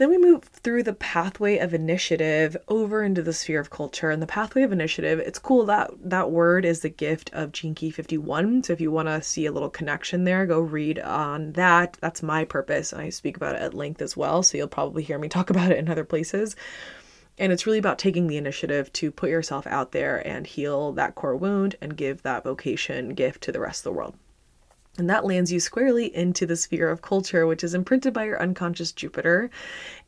then 0.00 0.08
we 0.08 0.16
move 0.16 0.44
through 0.44 0.82
the 0.82 0.94
pathway 0.94 1.58
of 1.58 1.74
initiative 1.74 2.56
over 2.68 3.02
into 3.02 3.20
the 3.20 3.34
sphere 3.34 3.60
of 3.60 3.68
culture. 3.68 4.08
And 4.08 4.22
the 4.22 4.26
pathway 4.26 4.62
of 4.62 4.72
initiative, 4.72 5.18
it's 5.18 5.38
cool 5.38 5.66
that 5.66 5.90
that 6.02 6.30
word 6.30 6.64
is 6.64 6.80
the 6.80 6.88
gift 6.88 7.28
of 7.34 7.52
Key 7.52 7.90
51. 7.90 8.62
So 8.62 8.72
if 8.72 8.80
you 8.80 8.90
want 8.90 9.08
to 9.08 9.20
see 9.20 9.44
a 9.44 9.52
little 9.52 9.68
connection 9.68 10.24
there, 10.24 10.46
go 10.46 10.58
read 10.58 10.98
on 11.00 11.52
that. 11.52 11.98
That's 12.00 12.22
my 12.22 12.46
purpose. 12.46 12.94
And 12.94 13.02
I 13.02 13.10
speak 13.10 13.36
about 13.36 13.56
it 13.56 13.60
at 13.60 13.74
length 13.74 14.00
as 14.00 14.16
well. 14.16 14.42
So 14.42 14.56
you'll 14.56 14.68
probably 14.68 15.02
hear 15.02 15.18
me 15.18 15.28
talk 15.28 15.50
about 15.50 15.70
it 15.70 15.76
in 15.76 15.90
other 15.90 16.04
places. 16.04 16.56
And 17.36 17.52
it's 17.52 17.66
really 17.66 17.78
about 17.78 17.98
taking 17.98 18.26
the 18.26 18.38
initiative 18.38 18.90
to 18.94 19.10
put 19.10 19.28
yourself 19.28 19.66
out 19.66 19.92
there 19.92 20.26
and 20.26 20.46
heal 20.46 20.92
that 20.92 21.14
core 21.14 21.36
wound 21.36 21.76
and 21.82 21.94
give 21.94 22.22
that 22.22 22.44
vocation 22.44 23.10
gift 23.10 23.42
to 23.42 23.52
the 23.52 23.60
rest 23.60 23.80
of 23.80 23.84
the 23.84 23.98
world. 23.98 24.14
And 24.98 25.08
that 25.08 25.24
lands 25.24 25.52
you 25.52 25.60
squarely 25.60 26.14
into 26.14 26.46
the 26.46 26.56
sphere 26.56 26.90
of 26.90 27.00
culture, 27.00 27.46
which 27.46 27.62
is 27.62 27.74
imprinted 27.74 28.12
by 28.12 28.24
your 28.24 28.42
unconscious 28.42 28.92
Jupiter. 28.92 29.50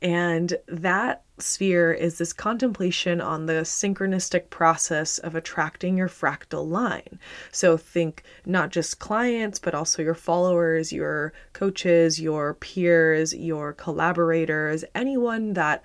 And 0.02 0.54
that 0.66 1.22
sphere 1.38 1.92
is 1.92 2.18
this 2.18 2.32
contemplation 2.32 3.20
on 3.20 3.46
the 3.46 3.62
synchronistic 3.62 4.50
process 4.50 5.18
of 5.18 5.34
attracting 5.34 5.96
your 5.96 6.08
fractal 6.08 6.68
line. 6.68 7.18
So 7.52 7.76
think 7.76 8.24
not 8.44 8.70
just 8.70 8.98
clients, 8.98 9.58
but 9.58 9.74
also 9.74 10.02
your 10.02 10.14
followers, 10.14 10.92
your 10.92 11.32
coaches, 11.52 12.20
your 12.20 12.54
peers, 12.54 13.34
your 13.34 13.72
collaborators, 13.72 14.84
anyone 14.94 15.52
that 15.54 15.82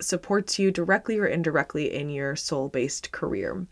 supports 0.00 0.58
you 0.58 0.70
directly 0.70 1.18
or 1.18 1.26
indirectly 1.26 1.92
in 1.92 2.08
your 2.08 2.36
soul 2.36 2.68
based 2.68 3.12
career. 3.12 3.66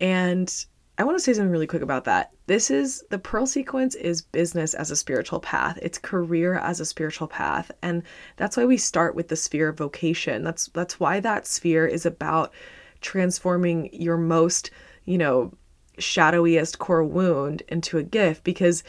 And 0.00 0.66
I 0.96 1.02
want 1.02 1.18
to 1.18 1.22
say 1.22 1.32
something 1.32 1.50
really 1.50 1.66
quick 1.66 1.82
about 1.82 2.04
that. 2.04 2.30
This 2.46 2.70
is 2.70 3.04
the 3.10 3.18
Pearl 3.18 3.46
sequence 3.46 3.96
is 3.96 4.22
business 4.22 4.74
as 4.74 4.92
a 4.92 4.96
spiritual 4.96 5.40
path. 5.40 5.76
It's 5.82 5.98
career 5.98 6.54
as 6.54 6.78
a 6.78 6.84
spiritual 6.84 7.26
path. 7.26 7.72
And 7.82 8.04
that's 8.36 8.56
why 8.56 8.64
we 8.64 8.76
start 8.76 9.16
with 9.16 9.28
the 9.28 9.36
sphere 9.36 9.70
of 9.70 9.78
vocation. 9.78 10.44
That's 10.44 10.66
that's 10.68 11.00
why 11.00 11.18
that 11.20 11.46
sphere 11.48 11.86
is 11.86 12.06
about 12.06 12.52
transforming 13.00 13.90
your 13.92 14.16
most, 14.16 14.70
you 15.04 15.18
know, 15.18 15.52
shadowiest 15.98 16.78
core 16.78 17.04
wound 17.04 17.62
into 17.68 17.98
a 17.98 18.02
gift 18.04 18.44
because 18.44 18.84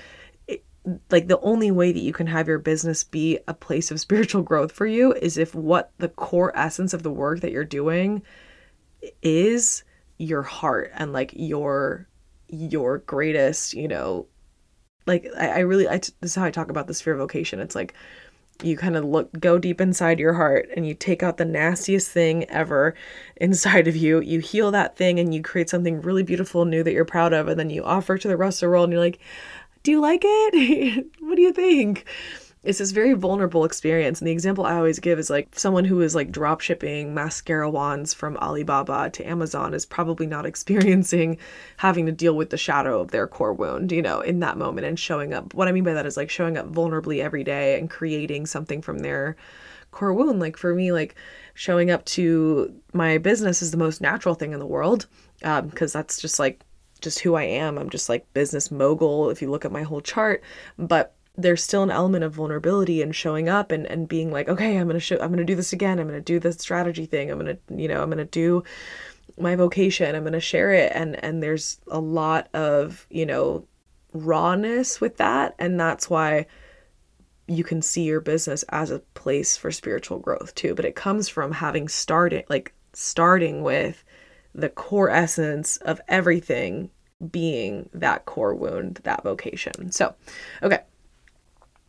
it, 0.47 0.63
like 1.09 1.27
the 1.27 1.39
only 1.39 1.71
way 1.71 1.91
that 1.91 1.99
you 1.99 2.13
can 2.13 2.27
have 2.27 2.47
your 2.47 2.59
business 2.59 3.03
be 3.03 3.39
a 3.47 3.53
place 3.53 3.89
of 3.89 3.99
spiritual 3.99 4.43
growth 4.43 4.71
for 4.71 4.85
you 4.85 5.13
is 5.13 5.39
if 5.39 5.55
what 5.55 5.91
the 5.97 6.09
core 6.09 6.55
essence 6.55 6.93
of 6.93 7.01
the 7.01 7.11
work 7.11 7.39
that 7.41 7.51
you're 7.51 7.63
doing 7.63 8.21
is 9.23 9.83
your 10.17 10.41
heart 10.41 10.91
and 10.95 11.13
like 11.13 11.31
your 11.35 12.07
your 12.47 12.99
greatest 12.99 13.73
you 13.73 13.87
know 13.87 14.27
like 15.07 15.27
i, 15.37 15.47
I 15.47 15.59
really 15.59 15.87
I, 15.87 15.97
this 15.97 16.15
is 16.21 16.35
how 16.35 16.45
i 16.45 16.51
talk 16.51 16.69
about 16.69 16.87
the 16.87 16.93
sphere 16.93 17.13
of 17.13 17.19
vocation. 17.19 17.59
It's 17.59 17.75
like 17.75 17.93
you 18.63 18.77
kind 18.77 18.95
of 18.95 19.03
look 19.03 19.37
go 19.39 19.59
deep 19.59 19.81
inside 19.81 20.19
your 20.19 20.33
heart 20.33 20.69
and 20.75 20.87
you 20.87 20.93
take 20.93 21.21
out 21.21 21.37
the 21.37 21.45
nastiest 21.45 22.09
thing 22.09 22.49
ever 22.49 22.95
inside 23.35 23.87
of 23.87 23.95
you. 23.95 24.21
You 24.21 24.39
heal 24.39 24.71
that 24.71 24.95
thing 24.95 25.19
and 25.19 25.33
you 25.33 25.41
create 25.41 25.69
something 25.69 26.01
really 26.01 26.23
beautiful 26.23 26.63
new 26.63 26.81
that 26.83 26.93
you're 26.93 27.05
proud 27.05 27.33
of 27.33 27.47
and 27.47 27.59
then 27.59 27.69
you 27.69 27.83
offer 27.83 28.17
to 28.17 28.27
the 28.27 28.37
rest 28.37 28.57
of 28.57 28.67
the 28.67 28.71
world 28.71 28.85
and 28.85 28.93
you're 28.93 29.01
like 29.01 29.19
do 29.83 29.91
you 29.91 30.01
like 30.01 30.21
it? 30.23 31.05
What 31.19 31.35
do 31.35 31.41
you 31.41 31.53
think 31.53 32.05
it's 32.65 32.79
this 32.79 32.91
very 32.91 33.13
vulnerable 33.13 33.63
experience. 33.63 34.19
And 34.19 34.27
the 34.27 34.31
example 34.31 34.65
I 34.65 34.75
always 34.75 34.99
give 34.99 35.19
is 35.19 35.29
like 35.29 35.47
someone 35.57 35.85
who 35.85 36.01
is 36.01 36.15
like 36.15 36.31
drop 36.31 36.61
shipping 36.61 37.13
mascara 37.13 37.69
wands 37.69 38.13
from 38.13 38.37
Alibaba 38.37 39.11
to 39.11 39.23
Amazon 39.23 39.73
is 39.73 39.85
probably 39.85 40.25
not 40.25 40.45
experiencing 40.51 41.37
having 41.77 42.05
to 42.07 42.11
deal 42.11 42.35
with 42.35 42.49
the 42.49 42.57
shadow 42.57 42.99
of 42.99 43.11
their 43.11 43.27
core 43.27 43.53
wound, 43.53 43.91
you 43.91 44.01
know, 44.01 44.19
in 44.19 44.39
that 44.39 44.57
moment 44.57 44.87
and 44.87 44.99
showing 44.99 45.33
up. 45.33 45.53
What 45.53 45.67
I 45.67 45.71
mean 45.71 45.83
by 45.83 45.93
that 45.93 46.05
is 46.05 46.17
like 46.17 46.29
showing 46.29 46.57
up 46.57 46.71
vulnerably 46.71 47.21
every 47.21 47.43
day 47.43 47.77
and 47.77 47.89
creating 47.89 48.47
something 48.47 48.81
from 48.81 48.99
their 48.99 49.35
core 49.91 50.13
wound. 50.13 50.39
Like 50.39 50.57
for 50.57 50.73
me, 50.73 50.91
like 50.91 51.15
showing 51.53 51.91
up 51.91 52.03
to 52.05 52.73
my 52.93 53.17
business 53.17 53.61
is 53.61 53.71
the 53.71 53.77
most 53.77 54.01
natural 54.01 54.35
thing 54.35 54.53
in 54.53 54.59
the 54.59 54.65
world 54.65 55.07
because 55.39 55.95
um, 55.95 55.99
that's 55.99 56.19
just 56.19 56.39
like 56.39 56.61
just 57.01 57.19
who 57.19 57.35
I 57.35 57.43
am. 57.43 57.77
I'm 57.77 57.89
just 57.89 58.09
like 58.09 58.31
business 58.33 58.71
mogul 58.71 59.29
if 59.29 59.41
you 59.41 59.51
look 59.51 59.65
at 59.65 59.71
my 59.71 59.83
whole 59.83 60.01
chart. 60.01 60.43
But 60.77 61.14
there's 61.37 61.63
still 61.63 61.83
an 61.83 61.91
element 61.91 62.23
of 62.23 62.33
vulnerability 62.33 63.01
and 63.01 63.15
showing 63.15 63.49
up 63.49 63.71
and, 63.71 63.85
and 63.87 64.07
being 64.07 64.31
like, 64.31 64.47
okay, 64.47 64.77
I'm 64.77 64.87
gonna 64.87 64.99
show 64.99 65.17
I'm 65.19 65.29
gonna 65.29 65.43
do 65.43 65.55
this 65.55 65.73
again. 65.73 65.99
I'm 65.99 66.07
gonna 66.07 66.21
do 66.21 66.39
this 66.39 66.57
strategy 66.57 67.05
thing. 67.05 67.29
I'm 67.29 67.37
gonna, 67.37 67.57
you 67.69 67.87
know, 67.87 68.01
I'm 68.01 68.09
gonna 68.09 68.25
do 68.25 68.63
my 69.37 69.55
vocation. 69.55 70.15
I'm 70.15 70.23
gonna 70.23 70.39
share 70.39 70.71
it. 70.71 70.91
And 70.95 71.21
and 71.23 71.43
there's 71.43 71.79
a 71.87 71.99
lot 71.99 72.47
of, 72.53 73.05
you 73.09 73.25
know, 73.25 73.67
rawness 74.13 75.01
with 75.01 75.17
that. 75.17 75.55
And 75.59 75.79
that's 75.79 76.09
why 76.09 76.45
you 77.47 77.63
can 77.63 77.81
see 77.81 78.03
your 78.03 78.21
business 78.21 78.63
as 78.69 78.89
a 78.89 78.99
place 79.13 79.55
for 79.57 79.71
spiritual 79.71 80.19
growth 80.19 80.55
too. 80.55 80.73
But 80.73 80.85
it 80.85 80.95
comes 80.95 81.27
from 81.27 81.51
having 81.51 81.87
started 81.87 82.45
like 82.49 82.73
starting 82.93 83.61
with 83.61 84.03
the 84.53 84.69
core 84.69 85.09
essence 85.09 85.77
of 85.77 85.99
everything 86.07 86.89
being 87.29 87.89
that 87.93 88.25
core 88.25 88.55
wound, 88.55 89.01
that 89.03 89.23
vocation. 89.23 89.91
So, 89.91 90.15
okay. 90.63 90.79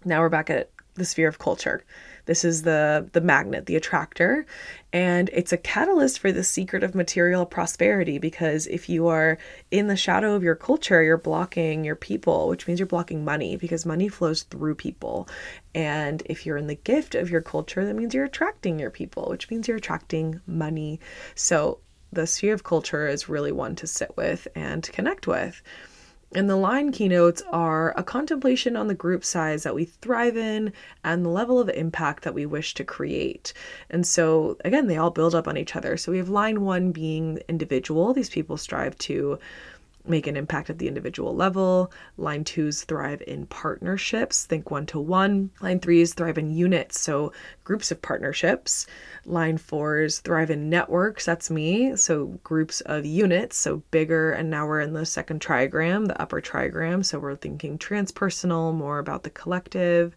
Now 0.06 0.20
we're 0.20 0.28
back 0.28 0.50
at 0.50 0.70
the 0.94 1.04
sphere 1.04 1.28
of 1.28 1.38
culture. 1.38 1.82
This 2.26 2.44
is 2.44 2.62
the 2.62 3.08
the 3.12 3.20
magnet, 3.20 3.66
the 3.66 3.76
attractor, 3.76 4.46
and 4.92 5.28
it's 5.32 5.52
a 5.52 5.56
catalyst 5.56 6.20
for 6.20 6.30
the 6.30 6.44
secret 6.44 6.84
of 6.84 6.94
material 6.94 7.44
prosperity 7.44 8.18
because 8.18 8.68
if 8.68 8.88
you 8.88 9.08
are 9.08 9.36
in 9.70 9.88
the 9.88 9.96
shadow 9.96 10.34
of 10.34 10.44
your 10.44 10.54
culture, 10.54 11.02
you're 11.02 11.18
blocking 11.18 11.84
your 11.84 11.96
people, 11.96 12.48
which 12.48 12.66
means 12.66 12.78
you're 12.78 12.86
blocking 12.86 13.24
money 13.24 13.56
because 13.56 13.84
money 13.84 14.08
flows 14.08 14.44
through 14.44 14.76
people. 14.76 15.28
And 15.74 16.22
if 16.26 16.46
you're 16.46 16.56
in 16.56 16.68
the 16.68 16.76
gift 16.76 17.16
of 17.16 17.30
your 17.30 17.42
culture, 17.42 17.84
that 17.84 17.96
means 17.96 18.14
you're 18.14 18.24
attracting 18.24 18.78
your 18.78 18.90
people, 18.90 19.28
which 19.28 19.50
means 19.50 19.66
you're 19.66 19.76
attracting 19.76 20.40
money. 20.46 21.00
So 21.34 21.80
the 22.12 22.28
sphere 22.28 22.54
of 22.54 22.64
culture 22.64 23.08
is 23.08 23.28
really 23.28 23.52
one 23.52 23.74
to 23.76 23.86
sit 23.88 24.16
with 24.16 24.46
and 24.54 24.82
connect 24.92 25.26
with. 25.26 25.62
And 26.34 26.50
the 26.50 26.56
line 26.56 26.90
keynotes 26.90 27.42
are 27.52 27.94
a 27.96 28.02
contemplation 28.02 28.76
on 28.76 28.88
the 28.88 28.94
group 28.94 29.24
size 29.24 29.62
that 29.62 29.74
we 29.74 29.84
thrive 29.84 30.36
in 30.36 30.72
and 31.04 31.24
the 31.24 31.30
level 31.30 31.60
of 31.60 31.68
impact 31.68 32.24
that 32.24 32.34
we 32.34 32.44
wish 32.44 32.74
to 32.74 32.84
create. 32.84 33.52
And 33.90 34.06
so, 34.06 34.56
again, 34.64 34.88
they 34.88 34.96
all 34.96 35.10
build 35.10 35.34
up 35.34 35.46
on 35.46 35.56
each 35.56 35.76
other. 35.76 35.96
So, 35.96 36.10
we 36.10 36.18
have 36.18 36.28
line 36.28 36.62
one 36.62 36.90
being 36.90 37.38
individual. 37.48 38.12
These 38.12 38.30
people 38.30 38.56
strive 38.56 38.98
to 38.98 39.38
make 40.08 40.26
an 40.26 40.36
impact 40.36 40.70
at 40.70 40.78
the 40.78 40.88
individual 40.88 41.34
level. 41.34 41.92
Line 42.16 42.44
twos 42.44 42.84
thrive 42.84 43.22
in 43.26 43.46
partnerships, 43.46 44.46
think 44.46 44.70
one 44.70 44.86
to 44.86 45.00
one. 45.00 45.50
Line 45.60 45.80
threes 45.80 46.14
thrive 46.14 46.38
in 46.38 46.50
units, 46.50 47.00
so 47.00 47.32
groups 47.64 47.90
of 47.90 48.02
partnerships. 48.02 48.86
Line 49.24 49.58
fours 49.58 50.20
thrive 50.20 50.50
in 50.50 50.70
networks, 50.70 51.24
that's 51.24 51.50
me, 51.50 51.96
so 51.96 52.38
groups 52.44 52.80
of 52.82 53.04
units, 53.04 53.56
so 53.56 53.82
bigger. 53.90 54.32
And 54.32 54.50
now 54.50 54.66
we're 54.66 54.80
in 54.80 54.92
the 54.92 55.06
second 55.06 55.40
trigram, 55.40 56.06
the 56.08 56.20
upper 56.20 56.40
trigram, 56.40 57.04
so 57.04 57.18
we're 57.18 57.36
thinking 57.36 57.78
transpersonal, 57.78 58.74
more 58.74 58.98
about 58.98 59.22
the 59.22 59.30
collective. 59.30 60.16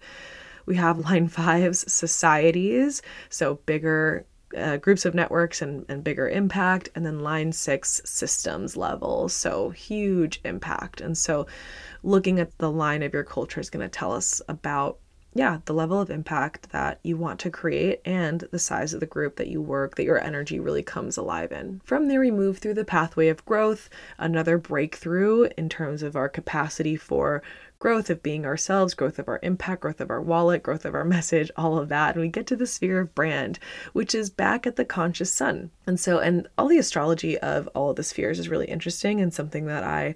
We 0.66 0.76
have 0.76 1.00
line 1.10 1.28
fives, 1.28 1.92
societies, 1.92 3.02
so 3.30 3.56
bigger 3.66 4.26
uh, 4.58 4.78
groups 4.78 5.06
of 5.06 5.14
networks 5.14 5.62
and, 5.62 5.86
and 5.90 6.04
bigger 6.04 6.28
impact, 6.28 6.90
and 6.96 7.06
then 7.06 7.20
line 7.20 7.52
six 7.52 8.02
systems 8.06 8.76
level. 8.76 9.30
So 9.30 9.70
huge 9.70 10.42
impact. 10.44 11.02
And 11.02 11.18
so 11.18 11.48
looking 12.04 12.40
at 12.40 12.58
the 12.58 12.72
line 12.72 13.04
of 13.04 13.14
your 13.14 13.24
culture 13.24 13.60
is 13.60 13.70
going 13.70 13.88
to 13.88 13.90
tell 13.90 14.14
us 14.14 14.42
about 14.48 14.98
yeah, 15.36 15.60
the 15.66 15.74
level 15.74 16.02
of 16.02 16.10
impact 16.10 16.72
that 16.72 17.00
you 17.04 17.16
want 17.16 17.40
to 17.42 17.52
create 17.52 18.02
and 18.04 18.48
the 18.52 18.58
size 18.58 18.94
of 18.94 19.00
the 19.00 19.06
group 19.06 19.36
that 19.36 19.48
you 19.48 19.62
work, 19.62 19.96
that 19.96 20.04
your 20.04 20.22
energy 20.24 20.60
really 20.60 20.82
comes 20.82 21.18
alive 21.18 21.52
in. 21.52 21.82
From 21.86 22.08
there, 22.08 22.20
we 22.20 22.32
move 22.32 22.58
through 22.58 22.74
the 22.74 22.84
pathway 22.84 23.28
of 23.28 23.46
growth, 23.46 23.90
another 24.18 24.58
breakthrough 24.58 25.48
in 25.56 25.70
terms 25.70 26.02
of 26.02 26.16
our 26.16 26.30
capacity 26.30 26.96
for 26.96 27.44
growth 27.80 28.10
of 28.10 28.22
being 28.22 28.46
ourselves, 28.46 28.94
growth 28.94 29.18
of 29.20 29.30
our 29.30 29.40
impact, 29.42 29.82
growth 29.82 30.02
of 30.02 30.10
our 30.10 30.22
wallet, 30.22 30.62
growth 30.62 30.84
of 30.86 30.94
our 30.94 31.06
message, 31.16 31.50
all 31.56 31.78
of 31.78 31.90
that. 31.90 32.14
And 32.14 32.22
we 32.22 32.28
get 32.28 32.46
to 32.48 32.56
the 32.56 32.68
sphere 32.68 33.00
of 33.00 33.16
brand, 33.16 33.58
which 33.94 34.14
is 34.14 34.30
back 34.30 34.68
at 34.68 34.76
the 34.76 34.86
conscious 34.86 35.32
sun. 35.32 35.72
And 35.88 36.00
so, 36.00 36.20
and 36.20 36.48
all 36.58 36.68
the 36.68 36.78
astrology 36.78 37.38
of 37.40 37.68
all 37.74 37.90
of 37.90 37.96
the 37.96 38.04
spheres 38.04 38.38
is 38.38 38.50
really 38.50 38.68
interesting 38.68 39.22
and 39.22 39.34
something 39.34 39.66
that 39.66 39.84
I 39.84 40.16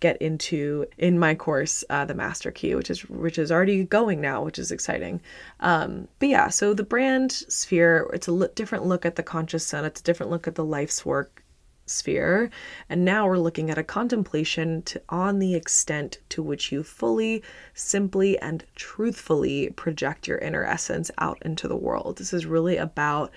get 0.00 0.20
into 0.20 0.84
in 0.98 1.18
my 1.18 1.34
course, 1.34 1.84
uh, 1.88 2.04
the 2.04 2.14
Master 2.14 2.50
Key, 2.50 2.74
which 2.74 2.90
is 2.90 3.08
which 3.08 3.38
is 3.38 3.52
already 3.52 3.84
going 3.84 4.20
now, 4.20 4.42
which 4.42 4.58
is 4.58 4.72
exciting. 4.72 5.20
Um, 5.60 6.08
but 6.18 6.28
yeah, 6.28 6.48
so 6.48 6.74
the 6.74 6.82
brand 6.82 7.32
sphere, 7.32 8.10
it's 8.12 8.28
a 8.28 8.48
different 8.48 8.84
look 8.84 9.06
at 9.06 9.16
the 9.16 9.22
conscious 9.22 9.64
sun. 9.64 9.84
It's 9.84 10.00
a 10.00 10.04
different 10.04 10.30
look 10.30 10.48
at 10.48 10.56
the 10.56 10.64
life's 10.64 11.06
work 11.06 11.43
sphere. 11.86 12.50
And 12.88 13.04
now 13.04 13.26
we're 13.26 13.38
looking 13.38 13.70
at 13.70 13.78
a 13.78 13.84
contemplation 13.84 14.82
to, 14.82 15.02
on 15.08 15.38
the 15.38 15.54
extent 15.54 16.18
to 16.30 16.42
which 16.42 16.72
you 16.72 16.82
fully, 16.82 17.42
simply, 17.74 18.38
and 18.38 18.64
truthfully 18.74 19.70
project 19.70 20.26
your 20.26 20.38
inner 20.38 20.64
essence 20.64 21.10
out 21.18 21.38
into 21.42 21.68
the 21.68 21.76
world. 21.76 22.18
This 22.18 22.32
is 22.32 22.46
really 22.46 22.76
about 22.76 23.30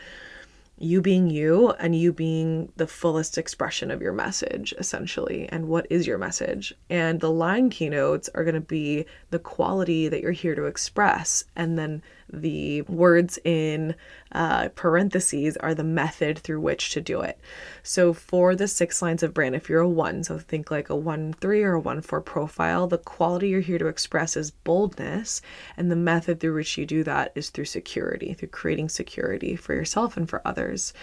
you 0.79 1.01
being 1.01 1.27
you 1.27 1.71
and 1.71 1.95
you 1.95 2.13
being 2.13 2.71
the 2.75 2.85
fullest 2.85 3.37
expression 3.37 3.89
of 3.89 4.01
your 4.01 4.13
message, 4.13 4.73
essentially. 4.77 5.49
And 5.49 5.67
what 5.67 5.87
is 5.89 6.05
your 6.05 6.19
message? 6.19 6.73
And 6.89 7.19
the 7.19 7.31
line 7.31 7.69
keynotes 7.69 8.29
are 8.35 8.43
going 8.43 8.55
to 8.55 8.61
be 8.61 9.05
the 9.31 9.39
quality 9.39 10.07
that 10.07 10.21
you're 10.21 10.31
here 10.31 10.55
to 10.55 10.65
express. 10.65 11.45
And 11.55 11.79
then 11.79 12.03
the 12.31 12.81
words 12.83 13.39
in 13.43 13.95
uh, 14.33 14.69
parentheses 14.69 15.55
are 15.57 15.73
the 15.73 15.83
method 15.83 16.37
through 16.37 16.59
which 16.59 16.91
to 16.91 17.01
do 17.01 17.21
it. 17.21 17.39
So 17.83 18.13
for 18.13 18.55
the 18.55 18.67
six 18.67 19.01
lines 19.01 19.23
of 19.23 19.33
brand, 19.33 19.55
if 19.55 19.69
you're 19.69 19.81
a 19.81 19.89
one, 19.89 20.23
so 20.23 20.37
think 20.37 20.69
like 20.69 20.89
a 20.89 20.95
one 20.95 21.33
three 21.33 21.63
or 21.63 21.73
a 21.73 21.79
one 21.79 22.01
four 22.01 22.21
profile, 22.21 22.87
the 22.87 22.97
quality 22.97 23.49
you're 23.49 23.61
here 23.61 23.77
to 23.77 23.87
express 23.87 24.35
is 24.35 24.51
boldness, 24.51 25.41
and 25.77 25.89
the 25.89 25.95
method 25.95 26.39
through 26.39 26.55
which 26.55 26.77
you 26.77 26.85
do 26.85 27.03
that 27.03 27.31
is 27.35 27.49
through 27.49 27.65
security, 27.65 28.33
through 28.33 28.49
creating 28.49 28.89
security 28.89 29.55
for 29.55 29.73
yourself 29.73 30.17
and 30.17 30.29
for 30.29 30.41
others. 30.45 30.93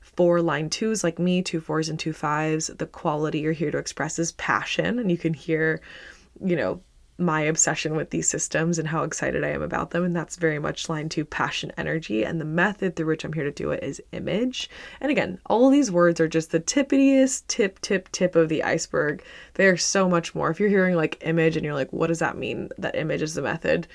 For 0.00 0.40
line 0.40 0.70
twos, 0.70 1.04
like 1.04 1.18
me, 1.18 1.42
two 1.42 1.60
fours 1.60 1.88
and 1.88 1.98
two 1.98 2.12
fives, 2.12 2.68
the 2.68 2.86
quality 2.86 3.40
you're 3.40 3.52
here 3.52 3.70
to 3.70 3.78
express 3.78 4.18
is 4.18 4.32
passion, 4.32 4.98
and 4.98 5.10
you 5.10 5.18
can 5.18 5.34
hear 5.34 5.80
you 6.44 6.54
know 6.54 6.80
my 7.18 7.40
obsession 7.40 7.96
with 7.96 8.10
these 8.10 8.28
systems 8.28 8.78
and 8.78 8.86
how 8.86 9.02
excited 9.02 9.42
I 9.42 9.48
am 9.48 9.60
about 9.60 9.90
them. 9.90 10.04
And 10.04 10.14
that's 10.14 10.36
very 10.36 10.60
much 10.60 10.88
lined 10.88 11.10
to 11.12 11.24
passion 11.24 11.72
energy. 11.76 12.24
And 12.24 12.40
the 12.40 12.44
method 12.44 12.94
through 12.94 13.06
which 13.06 13.24
I'm 13.24 13.32
here 13.32 13.44
to 13.44 13.50
do 13.50 13.72
it 13.72 13.82
is 13.82 14.00
image. 14.12 14.70
And 15.00 15.10
again, 15.10 15.40
all 15.46 15.68
these 15.68 15.90
words 15.90 16.20
are 16.20 16.28
just 16.28 16.52
the 16.52 16.60
tippitiest 16.60 17.48
tip, 17.48 17.80
tip, 17.80 18.08
tip 18.12 18.36
of 18.36 18.48
the 18.48 18.62
iceberg. 18.62 19.24
There's 19.54 19.84
so 19.84 20.08
much 20.08 20.34
more. 20.34 20.48
If 20.50 20.60
you're 20.60 20.68
hearing 20.68 20.94
like 20.94 21.18
image 21.22 21.56
and 21.56 21.64
you're 21.64 21.74
like, 21.74 21.92
what 21.92 22.06
does 22.06 22.20
that 22.20 22.38
mean? 22.38 22.68
That 22.78 22.94
image 22.94 23.22
is 23.22 23.34
the 23.34 23.42
method. 23.42 23.88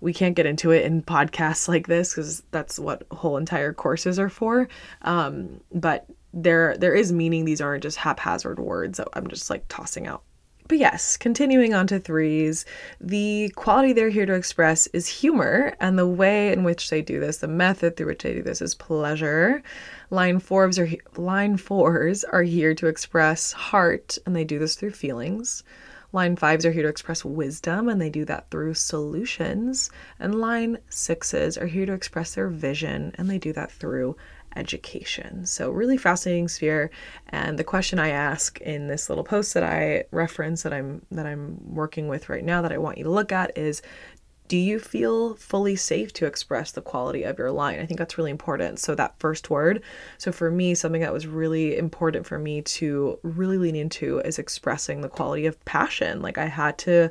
We 0.00 0.12
can't 0.12 0.34
get 0.34 0.46
into 0.46 0.72
it 0.72 0.84
in 0.84 1.02
podcasts 1.02 1.68
like 1.68 1.86
this 1.86 2.10
because 2.10 2.42
that's 2.50 2.78
what 2.78 3.06
whole 3.12 3.36
entire 3.36 3.72
courses 3.72 4.18
are 4.18 4.28
for. 4.28 4.68
Um, 5.02 5.60
but 5.72 6.06
there 6.32 6.76
there 6.76 6.94
is 6.94 7.12
meaning. 7.12 7.44
These 7.44 7.60
aren't 7.60 7.84
just 7.84 7.98
haphazard 7.98 8.58
words 8.58 8.98
that 8.98 9.06
I'm 9.12 9.28
just 9.28 9.48
like 9.48 9.64
tossing 9.68 10.08
out 10.08 10.24
but 10.66 10.78
yes, 10.78 11.16
continuing 11.18 11.74
on 11.74 11.86
to 11.88 11.98
threes, 11.98 12.64
the 13.00 13.50
quality 13.54 13.92
they're 13.92 14.08
here 14.08 14.24
to 14.24 14.32
express 14.32 14.86
is 14.88 15.06
humor, 15.06 15.76
and 15.78 15.98
the 15.98 16.06
way 16.06 16.52
in 16.52 16.64
which 16.64 16.88
they 16.88 17.02
do 17.02 17.20
this, 17.20 17.38
the 17.38 17.48
method 17.48 17.96
through 17.96 18.06
which 18.06 18.22
they 18.22 18.32
do 18.32 18.42
this, 18.42 18.62
is 18.62 18.74
pleasure. 18.74 19.62
Line 20.08 20.38
fours 20.38 20.78
are 20.78 20.88
line 21.16 21.58
fours 21.58 22.24
are 22.24 22.42
here 22.42 22.74
to 22.74 22.86
express 22.86 23.52
heart, 23.52 24.16
and 24.24 24.34
they 24.34 24.44
do 24.44 24.58
this 24.58 24.74
through 24.74 24.92
feelings. 24.92 25.62
Line 26.12 26.36
fives 26.36 26.64
are 26.64 26.70
here 26.70 26.84
to 26.84 26.88
express 26.88 27.24
wisdom, 27.24 27.88
and 27.88 28.00
they 28.00 28.08
do 28.08 28.24
that 28.24 28.48
through 28.48 28.74
solutions. 28.74 29.90
And 30.20 30.36
line 30.36 30.78
sixes 30.88 31.58
are 31.58 31.66
here 31.66 31.86
to 31.86 31.92
express 31.92 32.36
their 32.36 32.48
vision, 32.48 33.12
and 33.16 33.28
they 33.28 33.38
do 33.38 33.52
that 33.52 33.72
through 33.72 34.16
education. 34.56 35.46
So, 35.46 35.70
really 35.70 35.96
fascinating 35.96 36.48
sphere. 36.48 36.90
And 37.28 37.58
the 37.58 37.64
question 37.64 37.98
I 37.98 38.08
ask 38.08 38.60
in 38.60 38.88
this 38.88 39.08
little 39.08 39.24
post 39.24 39.54
that 39.54 39.64
I 39.64 40.04
reference 40.10 40.62
that 40.62 40.72
I'm 40.72 41.02
that 41.10 41.26
I'm 41.26 41.58
working 41.74 42.08
with 42.08 42.28
right 42.28 42.44
now 42.44 42.62
that 42.62 42.72
I 42.72 42.78
want 42.78 42.98
you 42.98 43.04
to 43.04 43.10
look 43.10 43.32
at 43.32 43.56
is 43.56 43.82
do 44.46 44.58
you 44.58 44.78
feel 44.78 45.34
fully 45.36 45.74
safe 45.74 46.12
to 46.12 46.26
express 46.26 46.70
the 46.70 46.82
quality 46.82 47.22
of 47.22 47.38
your 47.38 47.50
line? 47.50 47.80
I 47.80 47.86
think 47.86 47.98
that's 47.98 48.18
really 48.18 48.30
important. 48.30 48.78
So, 48.78 48.94
that 48.94 49.18
first 49.18 49.50
word. 49.50 49.82
So, 50.18 50.32
for 50.32 50.50
me, 50.50 50.74
something 50.74 51.00
that 51.00 51.12
was 51.12 51.26
really 51.26 51.76
important 51.76 52.26
for 52.26 52.38
me 52.38 52.62
to 52.62 53.18
really 53.22 53.58
lean 53.58 53.76
into 53.76 54.18
is 54.20 54.38
expressing 54.38 55.00
the 55.00 55.08
quality 55.08 55.46
of 55.46 55.62
passion. 55.64 56.20
Like, 56.20 56.38
I 56.38 56.46
had 56.46 56.76
to, 56.78 57.10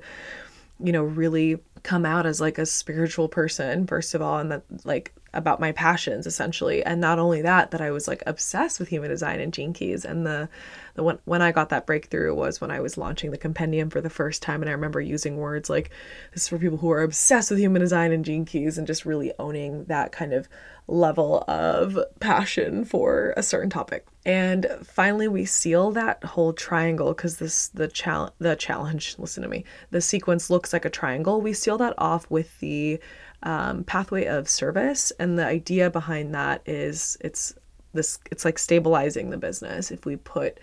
you 0.79 0.91
know, 0.91 1.03
really 1.03 1.59
come 1.81 2.05
out 2.05 2.25
as 2.25 2.39
like 2.39 2.57
a 2.57 2.65
spiritual 2.65 3.27
person, 3.27 3.87
first 3.87 4.13
of 4.13 4.21
all, 4.21 4.37
and 4.39 4.51
that, 4.51 4.63
like, 4.85 5.11
about 5.33 5.59
my 5.59 5.71
passions 5.71 6.27
essentially. 6.27 6.83
And 6.83 7.01
not 7.01 7.19
only 7.19 7.41
that 7.41 7.71
that 7.71 7.81
i 7.81 7.91
was 7.91 8.07
like 8.07 8.23
obsessed 8.25 8.79
with 8.79 8.89
human 8.89 9.09
design 9.09 9.39
and 9.39 9.53
gene 9.53 9.73
keys. 9.73 10.05
And 10.05 10.25
the 10.25 10.49
the 10.95 11.03
when 11.03 11.19
when 11.25 11.41
I 11.41 11.51
got 11.51 11.69
that 11.69 11.87
breakthrough 11.87 12.33
was 12.33 12.61
when 12.61 12.71
I 12.71 12.79
was 12.79 12.97
launching 12.97 13.31
the 13.31 13.37
compendium 13.37 13.89
for 13.89 14.01
the 14.01 14.09
first 14.09 14.41
time. 14.41 14.61
And 14.61 14.69
I 14.69 14.73
remember 14.73 15.01
using 15.01 15.37
words 15.37 15.69
like 15.69 15.89
this 16.33 16.43
is 16.43 16.47
for 16.49 16.57
people 16.57 16.77
who 16.77 16.91
are 16.91 17.01
obsessed 17.01 17.49
with 17.49 17.59
human 17.59 17.81
design 17.81 18.11
and 18.11 18.23
gene 18.23 18.45
keys 18.45 18.77
and 18.77 18.87
just 18.87 19.05
really 19.05 19.31
owning 19.39 19.85
that 19.85 20.11
kind 20.11 20.33
of 20.33 20.47
level 20.87 21.45
of 21.47 21.97
passion 22.19 22.83
for 22.83 23.33
a 23.37 23.43
certain 23.43 23.69
topic. 23.69 24.05
And 24.25 24.67
finally 24.83 25.27
we 25.27 25.45
seal 25.45 25.91
that 25.91 26.23
whole 26.23 26.53
triangle 26.53 27.13
because 27.13 27.37
this 27.37 27.69
the 27.69 27.87
challenge 27.87 28.33
the 28.39 28.55
challenge 28.55 29.15
listen 29.17 29.43
to 29.43 29.49
me 29.49 29.65
the 29.91 30.01
sequence 30.01 30.49
looks 30.49 30.73
like 30.73 30.85
a 30.85 30.89
triangle. 30.89 31.41
We 31.41 31.53
seal 31.53 31.77
that 31.79 31.93
off 31.97 32.29
with 32.29 32.59
the 32.59 32.99
um, 33.43 33.83
pathway 33.83 34.25
of 34.25 34.49
service. 34.49 35.11
And 35.19 35.37
the 35.37 35.45
idea 35.45 35.89
behind 35.89 36.33
that 36.33 36.61
is 36.65 37.17
it's 37.21 37.53
this 37.93 38.19
it's 38.31 38.45
like 38.45 38.57
stabilizing 38.57 39.29
the 39.29 39.37
business. 39.37 39.91
If 39.91 40.05
we 40.05 40.15
put 40.15 40.59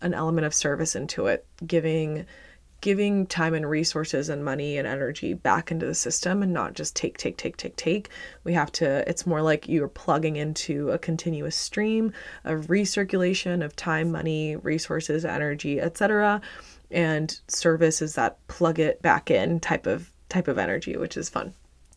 an 0.00 0.14
element 0.14 0.46
of 0.46 0.54
service 0.54 0.96
into 0.96 1.26
it 1.26 1.46
giving 1.66 2.26
giving 2.80 3.24
time 3.28 3.54
and 3.54 3.70
resources 3.70 4.28
and 4.28 4.44
money 4.44 4.76
and 4.76 4.88
energy 4.88 5.34
back 5.34 5.70
into 5.70 5.86
the 5.86 5.94
system 5.94 6.42
and 6.42 6.52
not 6.52 6.74
just 6.74 6.96
take 6.96 7.16
take 7.16 7.36
take 7.36 7.56
take 7.56 7.76
take. 7.76 8.10
We 8.42 8.52
have 8.54 8.72
to 8.72 9.08
it's 9.08 9.26
more 9.26 9.40
like 9.40 9.68
you're 9.68 9.88
plugging 9.88 10.36
into 10.36 10.90
a 10.90 10.98
continuous 10.98 11.56
stream 11.56 12.12
of 12.44 12.66
recirculation 12.66 13.64
of 13.64 13.76
time 13.76 14.10
money 14.10 14.56
resources 14.56 15.24
energy 15.24 15.80
etc 15.80 16.40
and 16.90 17.40
service 17.48 18.02
is 18.02 18.16
that 18.16 18.36
plug 18.48 18.78
it 18.78 19.00
back 19.00 19.30
in 19.30 19.60
type 19.60 19.86
of 19.86 20.10
type 20.28 20.48
of 20.48 20.58
energy 20.58 20.96
which 20.96 21.16
is 21.16 21.28
fun 21.28 21.54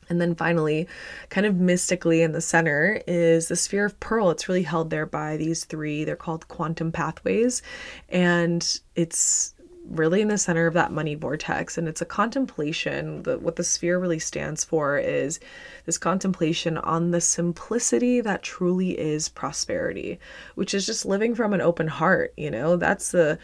and 0.10 0.22
then 0.22 0.36
finally, 0.36 0.88
kind 1.30 1.46
of 1.46 1.56
mystically 1.56 2.22
in 2.22 2.32
the 2.32 2.42
center 2.42 3.02
is 3.08 3.48
the 3.48 3.56
sphere 3.56 3.86
of 3.86 4.00
pearl. 4.00 4.30
It's 4.30 4.48
really 4.48 4.64
held 4.64 4.90
there 4.90 5.06
by 5.06 5.38
these 5.38 5.66
three. 5.66 6.04
They're 6.04 6.16
called 6.16 6.48
quantum 6.48 6.92
pathways. 6.92 7.62
And 8.10 8.80
it's 8.96 9.56
really 9.90 10.22
in 10.22 10.28
the 10.28 10.38
center 10.38 10.68
of 10.68 10.74
that 10.74 10.92
money 10.92 11.16
vortex 11.16 11.78
and 11.78 11.88
it's 11.88 12.02
a 12.02 12.06
contemplation 12.06 13.24
the, 13.24 13.38
what 13.38 13.56
the 13.56 13.64
sphere 13.64 14.00
really 14.00 14.20
stands 14.20 14.64
for 14.64 14.98
is 14.98 15.40
this 15.86 15.98
contemplation 15.98 16.78
on 16.80 17.12
the 17.12 17.22
simplicity 17.22 18.20
that 18.22 18.42
truly 18.42 18.98
is 19.00 19.30
prosperity 19.30 20.20
which 20.56 20.74
is 20.74 20.86
just 20.86 21.06
living 21.06 21.36
from 21.36 21.54
an 21.54 21.62
open 21.62 21.88
heart 21.88 22.34
you 22.36 22.50
know 22.50 22.76
that's 22.76 23.12
the 23.12 23.38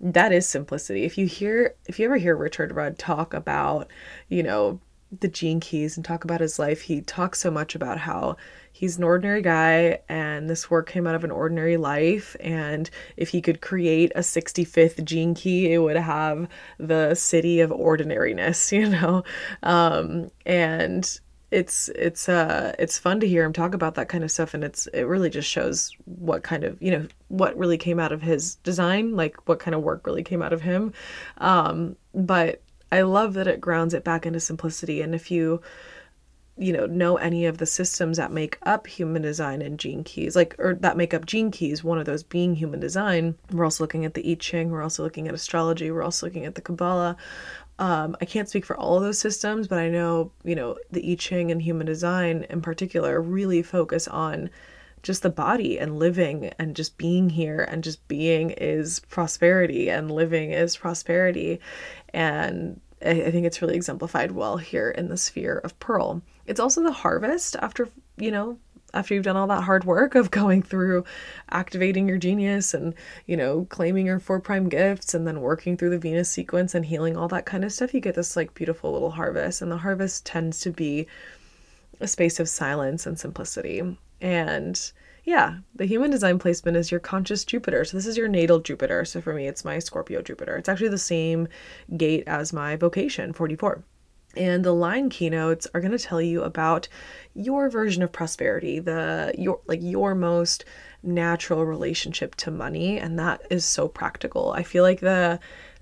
that 0.00 0.32
is 0.32 0.46
simplicity 0.46 1.04
if 1.04 1.16
you 1.16 1.26
hear 1.26 1.74
if 1.86 1.98
you 1.98 2.04
ever 2.04 2.16
hear 2.16 2.36
richard 2.36 2.74
rudd 2.74 2.98
talk 2.98 3.32
about 3.32 3.88
you 4.28 4.42
know 4.42 4.78
the 5.18 5.28
gene 5.28 5.60
keys 5.60 5.96
and 5.96 6.04
talk 6.04 6.24
about 6.24 6.40
his 6.40 6.58
life, 6.58 6.82
he 6.82 7.00
talks 7.00 7.40
so 7.40 7.50
much 7.50 7.74
about 7.74 7.98
how 7.98 8.36
he's 8.72 8.96
an 8.96 9.04
ordinary 9.04 9.42
guy 9.42 9.98
and 10.08 10.48
this 10.48 10.70
work 10.70 10.88
came 10.88 11.06
out 11.06 11.14
of 11.14 11.24
an 11.24 11.30
ordinary 11.30 11.76
life. 11.76 12.36
And 12.40 12.88
if 13.16 13.30
he 13.30 13.42
could 13.42 13.60
create 13.60 14.12
a 14.14 14.20
65th 14.20 15.04
gene 15.04 15.34
key, 15.34 15.72
it 15.72 15.78
would 15.78 15.96
have 15.96 16.48
the 16.78 17.10
siddhi 17.12 17.62
of 17.62 17.72
ordinariness, 17.72 18.72
you 18.72 18.88
know? 18.88 19.24
Um, 19.62 20.30
and 20.46 21.20
it's 21.50 21.88
it's 21.96 22.28
uh 22.28 22.72
it's 22.78 22.96
fun 22.96 23.18
to 23.18 23.26
hear 23.26 23.44
him 23.44 23.52
talk 23.52 23.74
about 23.74 23.96
that 23.96 24.08
kind 24.08 24.22
of 24.22 24.30
stuff 24.30 24.54
and 24.54 24.62
it's 24.62 24.86
it 24.88 25.02
really 25.02 25.28
just 25.28 25.48
shows 25.48 25.90
what 26.04 26.44
kind 26.44 26.62
of 26.62 26.80
you 26.80 26.92
know 26.92 27.06
what 27.26 27.56
really 27.58 27.76
came 27.76 27.98
out 27.98 28.12
of 28.12 28.22
his 28.22 28.54
design 28.56 29.16
like 29.16 29.48
what 29.48 29.58
kind 29.58 29.74
of 29.74 29.82
work 29.82 30.06
really 30.06 30.22
came 30.22 30.42
out 30.42 30.52
of 30.52 30.60
him 30.62 30.92
um 31.38 31.96
but 32.14 32.62
I 32.92 33.02
love 33.02 33.34
that 33.34 33.46
it 33.46 33.60
grounds 33.60 33.94
it 33.94 34.04
back 34.04 34.26
into 34.26 34.40
simplicity. 34.40 35.00
And 35.00 35.14
if 35.14 35.30
you, 35.30 35.62
you 36.56 36.72
know, 36.72 36.86
know 36.86 37.16
any 37.16 37.46
of 37.46 37.58
the 37.58 37.66
systems 37.66 38.16
that 38.16 38.32
make 38.32 38.58
up 38.62 38.86
human 38.86 39.22
design 39.22 39.62
and 39.62 39.78
gene 39.78 40.04
keys, 40.04 40.34
like, 40.36 40.54
or 40.58 40.74
that 40.74 40.96
make 40.96 41.14
up 41.14 41.24
gene 41.24 41.50
keys, 41.50 41.84
one 41.84 41.98
of 41.98 42.06
those 42.06 42.22
being 42.22 42.54
human 42.54 42.80
design, 42.80 43.36
we're 43.52 43.64
also 43.64 43.84
looking 43.84 44.04
at 44.04 44.14
the 44.14 44.30
I 44.30 44.34
Ching, 44.34 44.70
we're 44.70 44.82
also 44.82 45.02
looking 45.02 45.28
at 45.28 45.34
astrology, 45.34 45.90
we're 45.90 46.02
also 46.02 46.26
looking 46.26 46.44
at 46.44 46.54
the 46.54 46.60
Kabbalah. 46.60 47.16
Um, 47.78 48.14
I 48.20 48.26
can't 48.26 48.48
speak 48.48 48.66
for 48.66 48.76
all 48.76 48.96
of 48.96 49.02
those 49.02 49.18
systems, 49.18 49.66
but 49.66 49.78
I 49.78 49.88
know, 49.88 50.32
you 50.44 50.54
know, 50.54 50.76
the 50.90 51.12
I 51.12 51.14
Ching 51.14 51.50
and 51.50 51.62
human 51.62 51.86
design 51.86 52.44
in 52.50 52.60
particular 52.60 53.22
really 53.22 53.62
focus 53.62 54.06
on 54.06 54.50
just 55.02 55.22
the 55.22 55.30
body 55.30 55.78
and 55.78 55.98
living 55.98 56.52
and 56.58 56.76
just 56.76 56.98
being 56.98 57.30
here 57.30 57.66
and 57.68 57.82
just 57.82 58.06
being 58.08 58.50
is 58.50 59.00
prosperity 59.00 59.90
and 59.90 60.10
living 60.10 60.52
is 60.52 60.76
prosperity. 60.76 61.60
And 62.12 62.80
I, 63.04 63.30
think 63.30 63.46
it's 63.46 63.62
really 63.62 63.76
exemplified 63.76 64.32
well 64.32 64.58
here 64.58 64.90
in 64.90 65.08
the 65.08 65.16
sphere 65.16 65.58
of 65.58 65.78
Pearl. 65.78 66.22
It's 66.46 66.60
also 66.60 66.82
the 66.82 66.92
harvest 66.92 67.56
after, 67.56 67.88
you 68.18 68.30
know, 68.30 68.58
after 68.92 69.14
you've 69.14 69.24
done 69.24 69.36
all 69.36 69.46
that 69.46 69.62
hard 69.62 69.84
work 69.84 70.14
of 70.14 70.30
going 70.30 70.62
through 70.62 71.04
activating 71.50 72.08
your 72.08 72.18
genius 72.18 72.74
and 72.74 72.94
you 73.26 73.36
know 73.36 73.66
claiming 73.70 74.06
your 74.06 74.18
four 74.18 74.40
prime 74.40 74.68
gifts 74.68 75.14
and 75.14 75.26
then 75.26 75.40
working 75.40 75.76
through 75.76 75.90
the 75.90 75.98
venus 75.98 76.28
sequence 76.28 76.74
and 76.74 76.86
healing 76.86 77.16
all 77.16 77.28
that 77.28 77.46
kind 77.46 77.64
of 77.64 77.72
stuff 77.72 77.94
you 77.94 78.00
get 78.00 78.14
this 78.14 78.36
like 78.36 78.54
beautiful 78.54 78.92
little 78.92 79.12
harvest 79.12 79.62
and 79.62 79.70
the 79.70 79.76
harvest 79.76 80.26
tends 80.26 80.60
to 80.60 80.70
be 80.70 81.06
a 82.00 82.06
space 82.06 82.40
of 82.40 82.48
silence 82.48 83.06
and 83.06 83.18
simplicity 83.18 83.96
and 84.20 84.92
yeah, 85.24 85.58
the 85.74 85.84
human 85.84 86.10
design 86.10 86.38
placement 86.38 86.76
is 86.76 86.90
your 86.90 87.00
conscious 87.00 87.44
Jupiter. 87.44 87.84
So 87.84 87.96
this 87.96 88.06
is 88.06 88.16
your 88.16 88.28
natal 88.28 88.58
Jupiter. 88.58 89.04
So 89.04 89.20
for 89.20 89.34
me, 89.34 89.46
it's 89.46 89.64
my 89.64 89.78
Scorpio 89.78 90.22
Jupiter. 90.22 90.56
It's 90.56 90.68
actually 90.68 90.88
the 90.88 90.98
same 90.98 91.48
gate 91.96 92.24
as 92.26 92.52
my 92.52 92.76
vocation, 92.76 93.32
44. 93.32 93.84
And 94.36 94.64
the 94.64 94.72
line 94.72 95.10
keynotes 95.10 95.66
are 95.74 95.80
going 95.80 95.96
to 95.96 95.98
tell 95.98 96.22
you 96.22 96.42
about 96.42 96.88
your 97.34 97.68
version 97.68 98.02
of 98.02 98.12
prosperity, 98.12 98.78
the 98.78 99.34
your 99.36 99.60
like 99.66 99.80
your 99.82 100.14
most 100.14 100.64
natural 101.02 101.66
relationship 101.66 102.36
to 102.36 102.50
money, 102.52 102.98
and 102.98 103.18
that 103.18 103.42
is 103.50 103.64
so 103.64 103.88
practical. 103.88 104.52
I 104.52 104.62
feel 104.62 104.84
like 104.84 105.00
the 105.00 105.40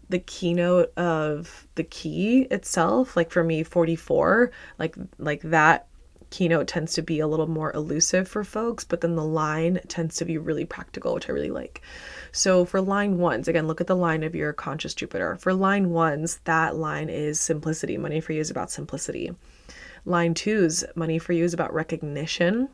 the 0.08 0.20
keynote 0.20 0.94
of 0.96 1.68
the 1.74 1.84
key 1.84 2.42
itself, 2.50 3.18
like 3.18 3.30
for 3.30 3.44
me 3.44 3.62
44, 3.62 4.50
like 4.78 4.96
like 5.18 5.42
that 5.42 5.88
keynote 6.30 6.68
tends 6.68 6.92
to 6.94 7.02
be 7.02 7.20
a 7.20 7.26
little 7.26 7.48
more 7.48 7.72
elusive 7.72 8.28
for 8.28 8.44
folks, 8.44 8.84
but 8.84 9.00
then 9.00 9.16
the 9.16 9.24
line 9.24 9.80
tends 9.88 10.16
to 10.16 10.24
be 10.24 10.38
really 10.38 10.64
practical, 10.64 11.14
which 11.14 11.28
I 11.28 11.32
really 11.32 11.50
like. 11.50 11.82
So 12.32 12.64
for 12.64 12.80
line 12.80 13.18
ones, 13.18 13.48
again, 13.48 13.66
look 13.66 13.80
at 13.80 13.86
the 13.86 13.96
line 13.96 14.22
of 14.22 14.34
your 14.34 14.52
conscious 14.52 14.94
Jupiter. 14.94 15.36
For 15.36 15.54
line 15.54 15.90
ones, 15.90 16.40
that 16.44 16.76
line 16.76 17.08
is 17.08 17.40
simplicity. 17.40 17.96
Money 17.96 18.20
for 18.20 18.32
you 18.32 18.40
is 18.40 18.50
about 18.50 18.70
simplicity. 18.70 19.34
Line 20.04 20.34
twos, 20.34 20.84
money 20.94 21.18
for 21.18 21.32
you 21.32 21.44
is 21.44 21.54
about 21.54 21.72
recognition. 21.72 22.68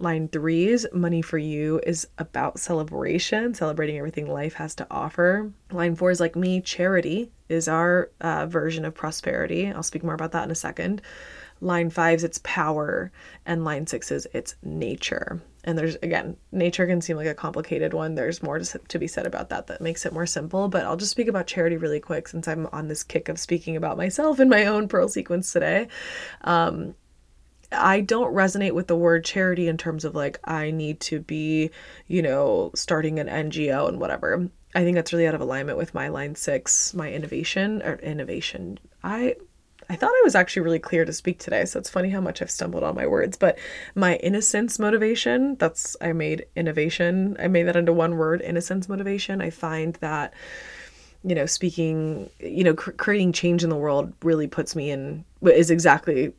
Line 0.00 0.28
threes, 0.28 0.86
money 0.92 1.22
for 1.22 1.38
you 1.38 1.80
is 1.84 2.06
about 2.18 2.60
celebration, 2.60 3.52
celebrating 3.52 3.98
everything 3.98 4.28
life 4.28 4.54
has 4.54 4.76
to 4.76 4.86
offer. 4.92 5.50
Line 5.72 5.96
four 5.96 6.12
is 6.12 6.20
like 6.20 6.36
me, 6.36 6.60
charity 6.60 7.32
is 7.48 7.66
our 7.66 8.10
uh, 8.20 8.46
version 8.46 8.84
of 8.84 8.94
prosperity. 8.94 9.66
I'll 9.66 9.82
speak 9.82 10.04
more 10.04 10.14
about 10.14 10.32
that 10.32 10.44
in 10.44 10.52
a 10.52 10.54
second. 10.54 11.02
Line 11.60 11.90
five's 11.90 12.24
it's 12.24 12.40
power, 12.44 13.10
and 13.46 13.64
line 13.64 13.86
six's 13.86 14.26
it's 14.32 14.54
nature. 14.62 15.42
And 15.64 15.76
there's 15.76 15.96
again, 15.96 16.36
nature 16.52 16.86
can 16.86 17.00
seem 17.00 17.16
like 17.16 17.26
a 17.26 17.34
complicated 17.34 17.92
one. 17.92 18.14
There's 18.14 18.42
more 18.42 18.58
to, 18.58 18.78
to 18.78 18.98
be 18.98 19.06
said 19.06 19.26
about 19.26 19.50
that 19.50 19.66
that 19.66 19.80
makes 19.80 20.06
it 20.06 20.12
more 20.12 20.26
simple. 20.26 20.68
But 20.68 20.84
I'll 20.84 20.96
just 20.96 21.10
speak 21.10 21.28
about 21.28 21.46
charity 21.46 21.76
really 21.76 22.00
quick 22.00 22.28
since 22.28 22.48
I'm 22.48 22.68
on 22.72 22.88
this 22.88 23.02
kick 23.02 23.28
of 23.28 23.38
speaking 23.38 23.76
about 23.76 23.96
myself 23.96 24.40
in 24.40 24.48
my 24.48 24.66
own 24.66 24.88
pearl 24.88 25.08
sequence 25.08 25.52
today. 25.52 25.88
Um, 26.42 26.94
I 27.70 28.00
don't 28.00 28.34
resonate 28.34 28.72
with 28.72 28.86
the 28.86 28.96
word 28.96 29.24
charity 29.24 29.68
in 29.68 29.76
terms 29.76 30.04
of 30.04 30.14
like 30.14 30.40
I 30.44 30.70
need 30.70 31.00
to 31.00 31.20
be, 31.20 31.70
you 32.06 32.22
know, 32.22 32.70
starting 32.74 33.18
an 33.18 33.26
NGO 33.28 33.88
and 33.88 34.00
whatever. 34.00 34.48
I 34.74 34.84
think 34.84 34.94
that's 34.94 35.12
really 35.12 35.26
out 35.26 35.34
of 35.34 35.40
alignment 35.40 35.78
with 35.78 35.94
my 35.94 36.08
line 36.08 36.34
six, 36.34 36.94
my 36.94 37.12
innovation 37.12 37.82
or 37.82 37.96
innovation. 37.96 38.78
I 39.02 39.36
I 39.90 39.96
thought 39.96 40.10
I 40.10 40.20
was 40.22 40.34
actually 40.34 40.62
really 40.62 40.78
clear 40.78 41.04
to 41.06 41.12
speak 41.12 41.38
today, 41.38 41.64
so 41.64 41.78
it's 41.78 41.88
funny 41.88 42.10
how 42.10 42.20
much 42.20 42.42
I've 42.42 42.50
stumbled 42.50 42.82
on 42.82 42.94
my 42.94 43.06
words. 43.06 43.38
But 43.38 43.58
my 43.94 44.16
innocence 44.16 44.78
motivation, 44.78 45.56
that's, 45.56 45.96
I 46.00 46.12
made 46.12 46.44
innovation, 46.54 47.36
I 47.38 47.48
made 47.48 47.62
that 47.64 47.76
into 47.76 47.92
one 47.94 48.18
word, 48.18 48.42
innocence 48.42 48.88
motivation. 48.88 49.40
I 49.40 49.48
find 49.48 49.94
that, 49.96 50.34
you 51.24 51.34
know, 51.34 51.46
speaking, 51.46 52.28
you 52.38 52.64
know, 52.64 52.74
cr- 52.74 52.90
creating 52.92 53.32
change 53.32 53.64
in 53.64 53.70
the 53.70 53.76
world 53.76 54.12
really 54.22 54.46
puts 54.46 54.76
me 54.76 54.90
in, 54.90 55.24
is 55.42 55.70
exactly 55.70 56.34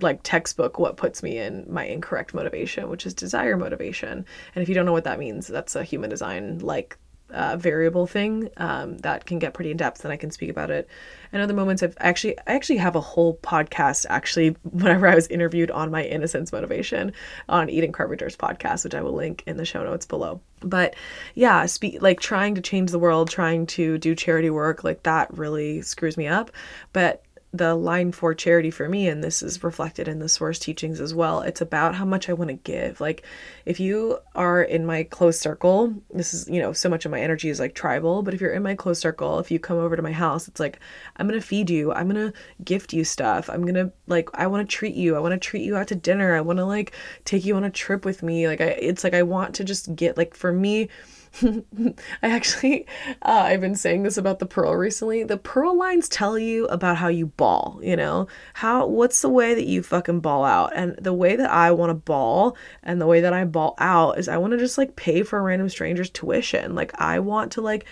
like 0.00 0.20
textbook 0.22 0.78
what 0.78 0.96
puts 0.96 1.22
me 1.22 1.38
in 1.38 1.66
my 1.68 1.84
incorrect 1.84 2.32
motivation, 2.32 2.88
which 2.88 3.04
is 3.04 3.12
desire 3.12 3.56
motivation. 3.56 4.24
And 4.54 4.62
if 4.62 4.68
you 4.68 4.74
don't 4.74 4.86
know 4.86 4.92
what 4.92 5.04
that 5.04 5.18
means, 5.18 5.46
that's 5.46 5.76
a 5.76 5.84
human 5.84 6.10
design 6.10 6.58
like 6.60 6.96
uh, 7.34 7.56
variable 7.56 8.06
thing 8.06 8.48
um, 8.56 8.98
that 8.98 9.26
can 9.26 9.38
get 9.38 9.52
pretty 9.54 9.70
in 9.70 9.76
depth, 9.76 10.04
and 10.04 10.12
I 10.12 10.16
can 10.16 10.30
speak 10.30 10.50
about 10.50 10.70
it. 10.70 10.88
And 11.32 11.42
other 11.42 11.54
moments, 11.54 11.82
I've 11.82 11.96
actually 11.98 12.38
I 12.38 12.54
actually 12.54 12.76
have 12.78 12.96
a 12.96 13.00
whole 13.00 13.36
podcast 13.38 14.06
actually 14.08 14.50
whenever 14.62 15.06
I 15.06 15.14
was 15.14 15.26
interviewed 15.26 15.70
on 15.70 15.90
my 15.90 16.04
innocence 16.04 16.52
motivation 16.52 17.12
on 17.48 17.68
Eden 17.68 17.92
Carpenter's 17.92 18.36
podcast, 18.36 18.84
which 18.84 18.94
I 18.94 19.02
will 19.02 19.14
link 19.14 19.42
in 19.46 19.56
the 19.56 19.64
show 19.64 19.82
notes 19.82 20.06
below. 20.06 20.40
But 20.60 20.94
yeah, 21.34 21.66
speak 21.66 22.00
like 22.00 22.20
trying 22.20 22.54
to 22.54 22.60
change 22.60 22.90
the 22.90 22.98
world, 22.98 23.30
trying 23.30 23.66
to 23.66 23.98
do 23.98 24.14
charity 24.14 24.50
work, 24.50 24.84
like 24.84 25.02
that 25.02 25.36
really 25.36 25.82
screws 25.82 26.16
me 26.16 26.28
up. 26.28 26.50
But 26.92 27.22
the 27.54 27.76
line 27.76 28.10
for 28.10 28.34
charity 28.34 28.70
for 28.70 28.88
me, 28.88 29.06
and 29.06 29.22
this 29.22 29.40
is 29.40 29.62
reflected 29.62 30.08
in 30.08 30.18
the 30.18 30.28
source 30.28 30.58
teachings 30.58 31.00
as 31.00 31.14
well, 31.14 31.40
it's 31.40 31.60
about 31.60 31.94
how 31.94 32.04
much 32.04 32.28
I 32.28 32.32
want 32.32 32.48
to 32.48 32.54
give. 32.54 33.00
Like, 33.00 33.24
if 33.64 33.78
you 33.78 34.18
are 34.34 34.60
in 34.60 34.84
my 34.84 35.04
close 35.04 35.38
circle, 35.38 35.94
this 36.12 36.34
is, 36.34 36.48
you 36.48 36.60
know, 36.60 36.72
so 36.72 36.88
much 36.88 37.04
of 37.04 37.12
my 37.12 37.20
energy 37.20 37.48
is 37.48 37.60
like 37.60 37.76
tribal, 37.76 38.22
but 38.22 38.34
if 38.34 38.40
you're 38.40 38.52
in 38.52 38.64
my 38.64 38.74
close 38.74 38.98
circle, 38.98 39.38
if 39.38 39.52
you 39.52 39.60
come 39.60 39.78
over 39.78 39.94
to 39.94 40.02
my 40.02 40.10
house, 40.10 40.48
it's 40.48 40.58
like, 40.58 40.80
I'm 41.16 41.28
going 41.28 41.40
to 41.40 41.46
feed 41.46 41.70
you, 41.70 41.92
I'm 41.92 42.08
going 42.08 42.32
to 42.32 42.36
gift 42.64 42.92
you 42.92 43.04
stuff, 43.04 43.48
I'm 43.48 43.62
going 43.62 43.74
to, 43.74 43.92
like, 44.08 44.28
I 44.34 44.48
want 44.48 44.68
to 44.68 44.76
treat 44.76 44.96
you, 44.96 45.14
I 45.14 45.20
want 45.20 45.32
to 45.32 45.38
treat 45.38 45.62
you 45.62 45.76
out 45.76 45.86
to 45.88 45.94
dinner, 45.94 46.34
I 46.34 46.40
want 46.40 46.58
to, 46.58 46.64
like, 46.64 46.92
take 47.24 47.44
you 47.44 47.54
on 47.54 47.62
a 47.62 47.70
trip 47.70 48.04
with 48.04 48.24
me. 48.24 48.48
Like, 48.48 48.60
I, 48.60 48.64
it's 48.64 49.04
like, 49.04 49.14
I 49.14 49.22
want 49.22 49.54
to 49.54 49.64
just 49.64 49.94
get, 49.94 50.16
like, 50.16 50.34
for 50.34 50.52
me, 50.52 50.88
I 51.42 51.94
actually, 52.22 52.86
uh, 53.22 53.42
I've 53.44 53.60
been 53.60 53.74
saying 53.74 54.02
this 54.02 54.16
about 54.16 54.38
the 54.38 54.46
pearl 54.46 54.74
recently. 54.74 55.24
The 55.24 55.36
pearl 55.36 55.76
lines 55.76 56.08
tell 56.08 56.38
you 56.38 56.66
about 56.66 56.96
how 56.96 57.08
you 57.08 57.26
ball, 57.26 57.80
you 57.82 57.96
know? 57.96 58.28
How, 58.54 58.86
what's 58.86 59.22
the 59.22 59.28
way 59.28 59.54
that 59.54 59.66
you 59.66 59.82
fucking 59.82 60.20
ball 60.20 60.44
out? 60.44 60.72
And 60.74 60.96
the 60.96 61.12
way 61.12 61.36
that 61.36 61.50
I 61.50 61.72
want 61.72 61.90
to 61.90 61.94
ball 61.94 62.56
and 62.82 63.00
the 63.00 63.06
way 63.06 63.20
that 63.20 63.32
I 63.32 63.44
ball 63.44 63.74
out 63.78 64.18
is 64.18 64.28
I 64.28 64.36
want 64.36 64.52
to 64.52 64.58
just 64.58 64.78
like 64.78 64.96
pay 64.96 65.22
for 65.22 65.38
a 65.38 65.42
random 65.42 65.68
stranger's 65.68 66.10
tuition. 66.10 66.74
Like, 66.74 66.92
I 67.00 67.18
want 67.18 67.52
to 67.52 67.60
like, 67.60 67.84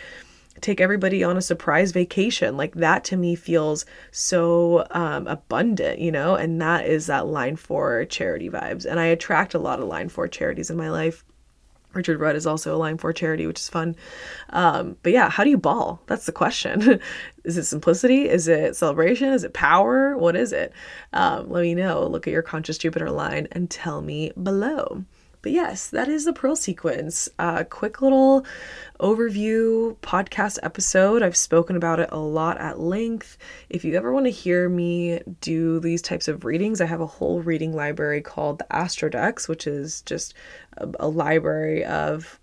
take 0.61 0.81
everybody 0.81 1.25
on 1.25 1.37
a 1.37 1.43
surprise 1.43 1.93
vacation 1.93 2.59
like 2.59 2.75
that 2.75 3.05
to 3.05 3.17
me 3.17 3.35
feels 3.35 3.87
so 4.11 4.87
um, 4.91 5.27
abundant 5.27 5.99
you 5.99 6.13
know 6.13 6.35
and 6.35 6.61
that 6.61 6.85
is 6.85 7.07
that 7.07 7.27
line 7.27 7.57
for 7.57 8.05
charity 8.05 8.51
vibes 8.51 8.85
and 8.85 9.01
i 9.01 9.07
attract 9.07 9.55
a 9.55 9.59
lot 9.59 9.81
of 9.81 9.89
line 9.89 10.11
for 10.11 10.29
charities 10.29 10.69
in 10.69 10.77
my 10.77 10.91
life 10.91 11.25
Richard 11.95 12.21
Rudd 12.21 12.37
is 12.37 12.47
also 12.47 12.75
a 12.75 12.79
line 12.79 12.99
for 12.99 13.13
charity, 13.13 13.47
which 13.47 13.61
is 13.61 13.69
fun. 13.69 13.97
Um, 14.51 14.97
but 15.03 15.13
yeah, 15.13 15.31
how 15.31 15.45
do 15.45 15.51
you 15.51 15.59
ball? 15.59 16.01
That's 16.07 16.27
the 16.27 16.33
question. 16.33 17.01
is 17.45 17.57
it 17.57 17.65
simplicity? 17.65 18.29
Is 18.29 18.49
it 18.49 18.77
celebration? 18.77 19.33
Is 19.33 19.45
it 19.45 19.55
power? 19.55 20.17
What 20.17 20.37
is 20.37 20.53
it? 20.53 20.73
Um, 21.13 21.51
let 21.51 21.63
me 21.63 21.75
know. 21.75 22.07
Look 22.07 22.27
at 22.27 22.33
your 22.33 22.43
conscious 22.43 22.79
Jupiter 22.79 23.11
line 23.11 23.49
and 23.53 23.71
tell 23.71 24.03
me 24.03 24.33
below. 24.43 25.05
But 25.43 25.51
yes, 25.51 25.89
that 25.89 26.09
is 26.09 26.25
the 26.25 26.33
Pearl 26.33 26.55
sequence. 26.55 27.29
A 27.39 27.43
uh, 27.43 27.65
quick 27.65 28.01
little 28.01 28.47
overview 29.01 29.97
podcast 29.97 30.59
episode. 30.63 31.21
I've 31.21 31.37
spoken 31.37 31.75
about 31.75 31.99
it 31.99 32.09
a 32.13 32.19
lot 32.19 32.59
at 32.59 32.79
length. 32.79 33.37
If 33.69 33.85
you 33.85 33.97
ever 33.97 34.13
want 34.13 34.27
to 34.27 34.31
hear 34.31 34.69
me 34.69 35.21
do 35.41 35.81
these 35.81 36.01
types 36.01 36.29
of 36.29 36.45
readings, 36.45 36.81
I 36.81 36.87
have 36.87 37.01
a 37.01 37.07
whole 37.07 37.43
reading 37.43 37.75
library 37.75 38.21
called 38.21 38.61
the 38.61 38.67
Astrodex, 38.71 39.49
which 39.49 39.67
is 39.67 40.03
just 40.03 40.35
a, 40.77 40.89
a 41.01 41.09
library 41.09 41.85
of 41.85 42.39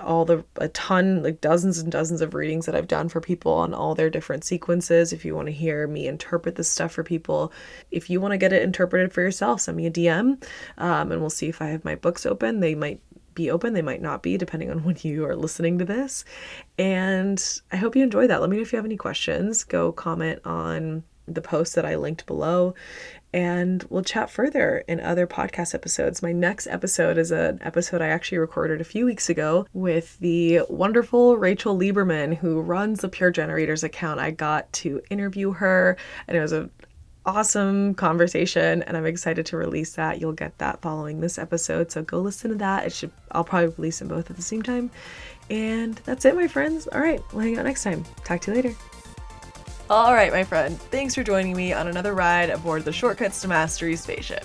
all 0.00 0.24
the 0.24 0.44
a 0.56 0.68
ton 0.68 1.22
like 1.22 1.40
dozens 1.40 1.78
and 1.78 1.92
dozens 1.92 2.20
of 2.20 2.34
readings 2.34 2.66
that 2.66 2.74
I've 2.74 2.88
done 2.88 3.08
for 3.08 3.20
people 3.20 3.52
on 3.52 3.74
all 3.74 3.94
their 3.94 4.10
different 4.10 4.44
sequences. 4.44 5.12
If 5.12 5.24
you 5.24 5.34
want 5.34 5.46
to 5.46 5.52
hear 5.52 5.86
me 5.86 6.06
interpret 6.06 6.56
this 6.56 6.70
stuff 6.70 6.92
for 6.92 7.02
people, 7.02 7.52
if 7.90 8.08
you 8.08 8.20
want 8.20 8.32
to 8.32 8.38
get 8.38 8.52
it 8.52 8.62
interpreted 8.62 9.12
for 9.12 9.20
yourself, 9.20 9.60
send 9.60 9.76
me 9.76 9.86
a 9.86 9.90
DM, 9.90 10.42
um, 10.78 11.12
and 11.12 11.20
we'll 11.20 11.30
see 11.30 11.48
if 11.48 11.60
I 11.60 11.66
have 11.66 11.84
my 11.84 11.94
books 11.94 12.26
open. 12.26 12.60
They 12.60 12.74
might 12.74 13.00
be 13.34 13.50
open, 13.50 13.72
they 13.72 13.82
might 13.82 14.02
not 14.02 14.22
be, 14.22 14.36
depending 14.36 14.70
on 14.70 14.78
when 14.84 14.96
you 15.02 15.24
are 15.26 15.36
listening 15.36 15.78
to 15.78 15.84
this. 15.84 16.24
And 16.78 17.42
I 17.70 17.76
hope 17.76 17.96
you 17.96 18.02
enjoy 18.02 18.26
that. 18.26 18.40
Let 18.40 18.50
me 18.50 18.56
know 18.56 18.62
if 18.62 18.72
you 18.72 18.76
have 18.76 18.86
any 18.86 18.96
questions. 18.96 19.64
Go 19.64 19.92
comment 19.92 20.40
on 20.44 21.04
the 21.28 21.42
post 21.42 21.76
that 21.76 21.86
I 21.86 21.96
linked 21.96 22.26
below 22.26 22.74
and 23.32 23.84
we'll 23.88 24.02
chat 24.02 24.30
further 24.30 24.84
in 24.86 25.00
other 25.00 25.26
podcast 25.26 25.74
episodes. 25.74 26.22
My 26.22 26.32
next 26.32 26.66
episode 26.66 27.18
is 27.18 27.30
an 27.30 27.58
episode 27.62 28.02
I 28.02 28.08
actually 28.08 28.38
recorded 28.38 28.80
a 28.80 28.84
few 28.84 29.06
weeks 29.06 29.30
ago 29.30 29.66
with 29.72 30.18
the 30.18 30.60
wonderful 30.68 31.36
Rachel 31.36 31.76
Lieberman, 31.76 32.36
who 32.36 32.60
runs 32.60 33.00
the 33.00 33.08
Pure 33.08 33.32
Generators 33.32 33.82
account. 33.82 34.20
I 34.20 34.30
got 34.30 34.72
to 34.74 35.00
interview 35.10 35.52
her, 35.52 35.96
and 36.28 36.36
it 36.36 36.40
was 36.40 36.52
an 36.52 36.70
awesome 37.24 37.94
conversation, 37.94 38.82
and 38.82 38.96
I'm 38.96 39.06
excited 39.06 39.46
to 39.46 39.56
release 39.56 39.94
that. 39.94 40.20
You'll 40.20 40.32
get 40.32 40.58
that 40.58 40.82
following 40.82 41.20
this 41.20 41.38
episode, 41.38 41.90
so 41.90 42.02
go 42.02 42.20
listen 42.20 42.50
to 42.50 42.56
that. 42.58 42.86
It 42.86 42.92
should 42.92 43.12
I'll 43.30 43.44
probably 43.44 43.68
release 43.68 43.98
them 43.98 44.08
both 44.08 44.30
at 44.30 44.36
the 44.36 44.42
same 44.42 44.62
time. 44.62 44.90
And 45.50 45.96
that's 46.04 46.24
it, 46.24 46.34
my 46.34 46.48
friends. 46.48 46.86
All 46.86 47.00
right, 47.00 47.20
we'll 47.32 47.44
hang 47.44 47.58
out 47.58 47.64
next 47.64 47.84
time. 47.84 48.04
Talk 48.24 48.40
to 48.42 48.50
you 48.50 48.56
later. 48.56 49.01
All 49.92 50.14
right, 50.14 50.32
my 50.32 50.42
friend, 50.42 50.80
thanks 50.80 51.14
for 51.14 51.22
joining 51.22 51.54
me 51.54 51.74
on 51.74 51.86
another 51.86 52.14
ride 52.14 52.48
aboard 52.48 52.86
the 52.86 52.92
Shortcuts 52.94 53.42
to 53.42 53.48
Mastery 53.48 53.94
spaceship. 53.94 54.42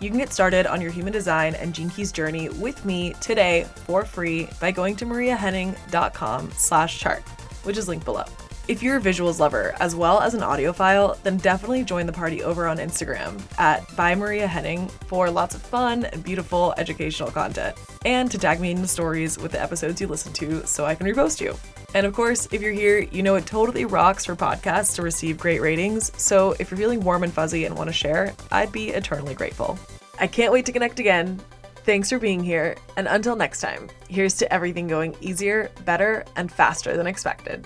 You 0.00 0.10
can 0.10 0.18
get 0.18 0.34
started 0.34 0.66
on 0.66 0.82
your 0.82 0.90
human 0.90 1.14
design 1.14 1.54
and 1.54 1.74
Gene 1.74 1.88
Keys 1.88 2.12
journey 2.12 2.50
with 2.50 2.84
me 2.84 3.14
today 3.22 3.66
for 3.86 4.04
free 4.04 4.50
by 4.60 4.72
going 4.72 4.94
to 4.96 5.06
mariahenning.com 5.06 6.50
slash 6.50 7.00
chart, 7.00 7.22
which 7.62 7.78
is 7.78 7.88
linked 7.88 8.04
below. 8.04 8.26
If 8.68 8.82
you're 8.82 8.96
a 8.96 9.00
visuals 9.00 9.38
lover 9.38 9.76
as 9.78 9.94
well 9.94 10.20
as 10.20 10.34
an 10.34 10.40
audiophile, 10.40 11.22
then 11.22 11.36
definitely 11.36 11.84
join 11.84 12.04
the 12.04 12.12
party 12.12 12.42
over 12.42 12.66
on 12.66 12.78
Instagram 12.78 13.40
at 13.60 13.94
by 13.94 14.12
Maria 14.16 14.48
Henning 14.48 14.88
for 15.06 15.30
lots 15.30 15.54
of 15.54 15.62
fun 15.62 16.04
and 16.06 16.24
beautiful 16.24 16.74
educational 16.76 17.30
content. 17.30 17.76
And 18.04 18.28
to 18.28 18.38
tag 18.38 18.60
me 18.60 18.72
in 18.72 18.82
the 18.82 18.88
stories 18.88 19.38
with 19.38 19.52
the 19.52 19.62
episodes 19.62 20.00
you 20.00 20.08
listen 20.08 20.32
to 20.32 20.66
so 20.66 20.84
I 20.84 20.96
can 20.96 21.06
repost 21.06 21.40
you. 21.40 21.56
And 21.94 22.06
of 22.06 22.12
course, 22.12 22.48
if 22.50 22.60
you're 22.60 22.72
here, 22.72 22.98
you 22.98 23.22
know 23.22 23.36
it 23.36 23.46
totally 23.46 23.84
rocks 23.84 24.24
for 24.24 24.34
podcasts 24.34 24.96
to 24.96 25.02
receive 25.02 25.38
great 25.38 25.60
ratings. 25.60 26.10
So 26.20 26.56
if 26.58 26.68
you're 26.68 26.78
feeling 26.78 27.02
warm 27.02 27.22
and 27.22 27.32
fuzzy 27.32 27.66
and 27.66 27.76
want 27.76 27.88
to 27.88 27.94
share, 27.94 28.34
I'd 28.50 28.72
be 28.72 28.88
eternally 28.88 29.34
grateful. 29.34 29.78
I 30.18 30.26
can't 30.26 30.52
wait 30.52 30.66
to 30.66 30.72
connect 30.72 30.98
again. 30.98 31.40
Thanks 31.84 32.10
for 32.10 32.18
being 32.18 32.42
here. 32.42 32.74
And 32.96 33.06
until 33.06 33.36
next 33.36 33.60
time, 33.60 33.88
here's 34.08 34.34
to 34.38 34.52
everything 34.52 34.88
going 34.88 35.14
easier, 35.20 35.70
better, 35.84 36.24
and 36.34 36.50
faster 36.50 36.96
than 36.96 37.06
expected. 37.06 37.64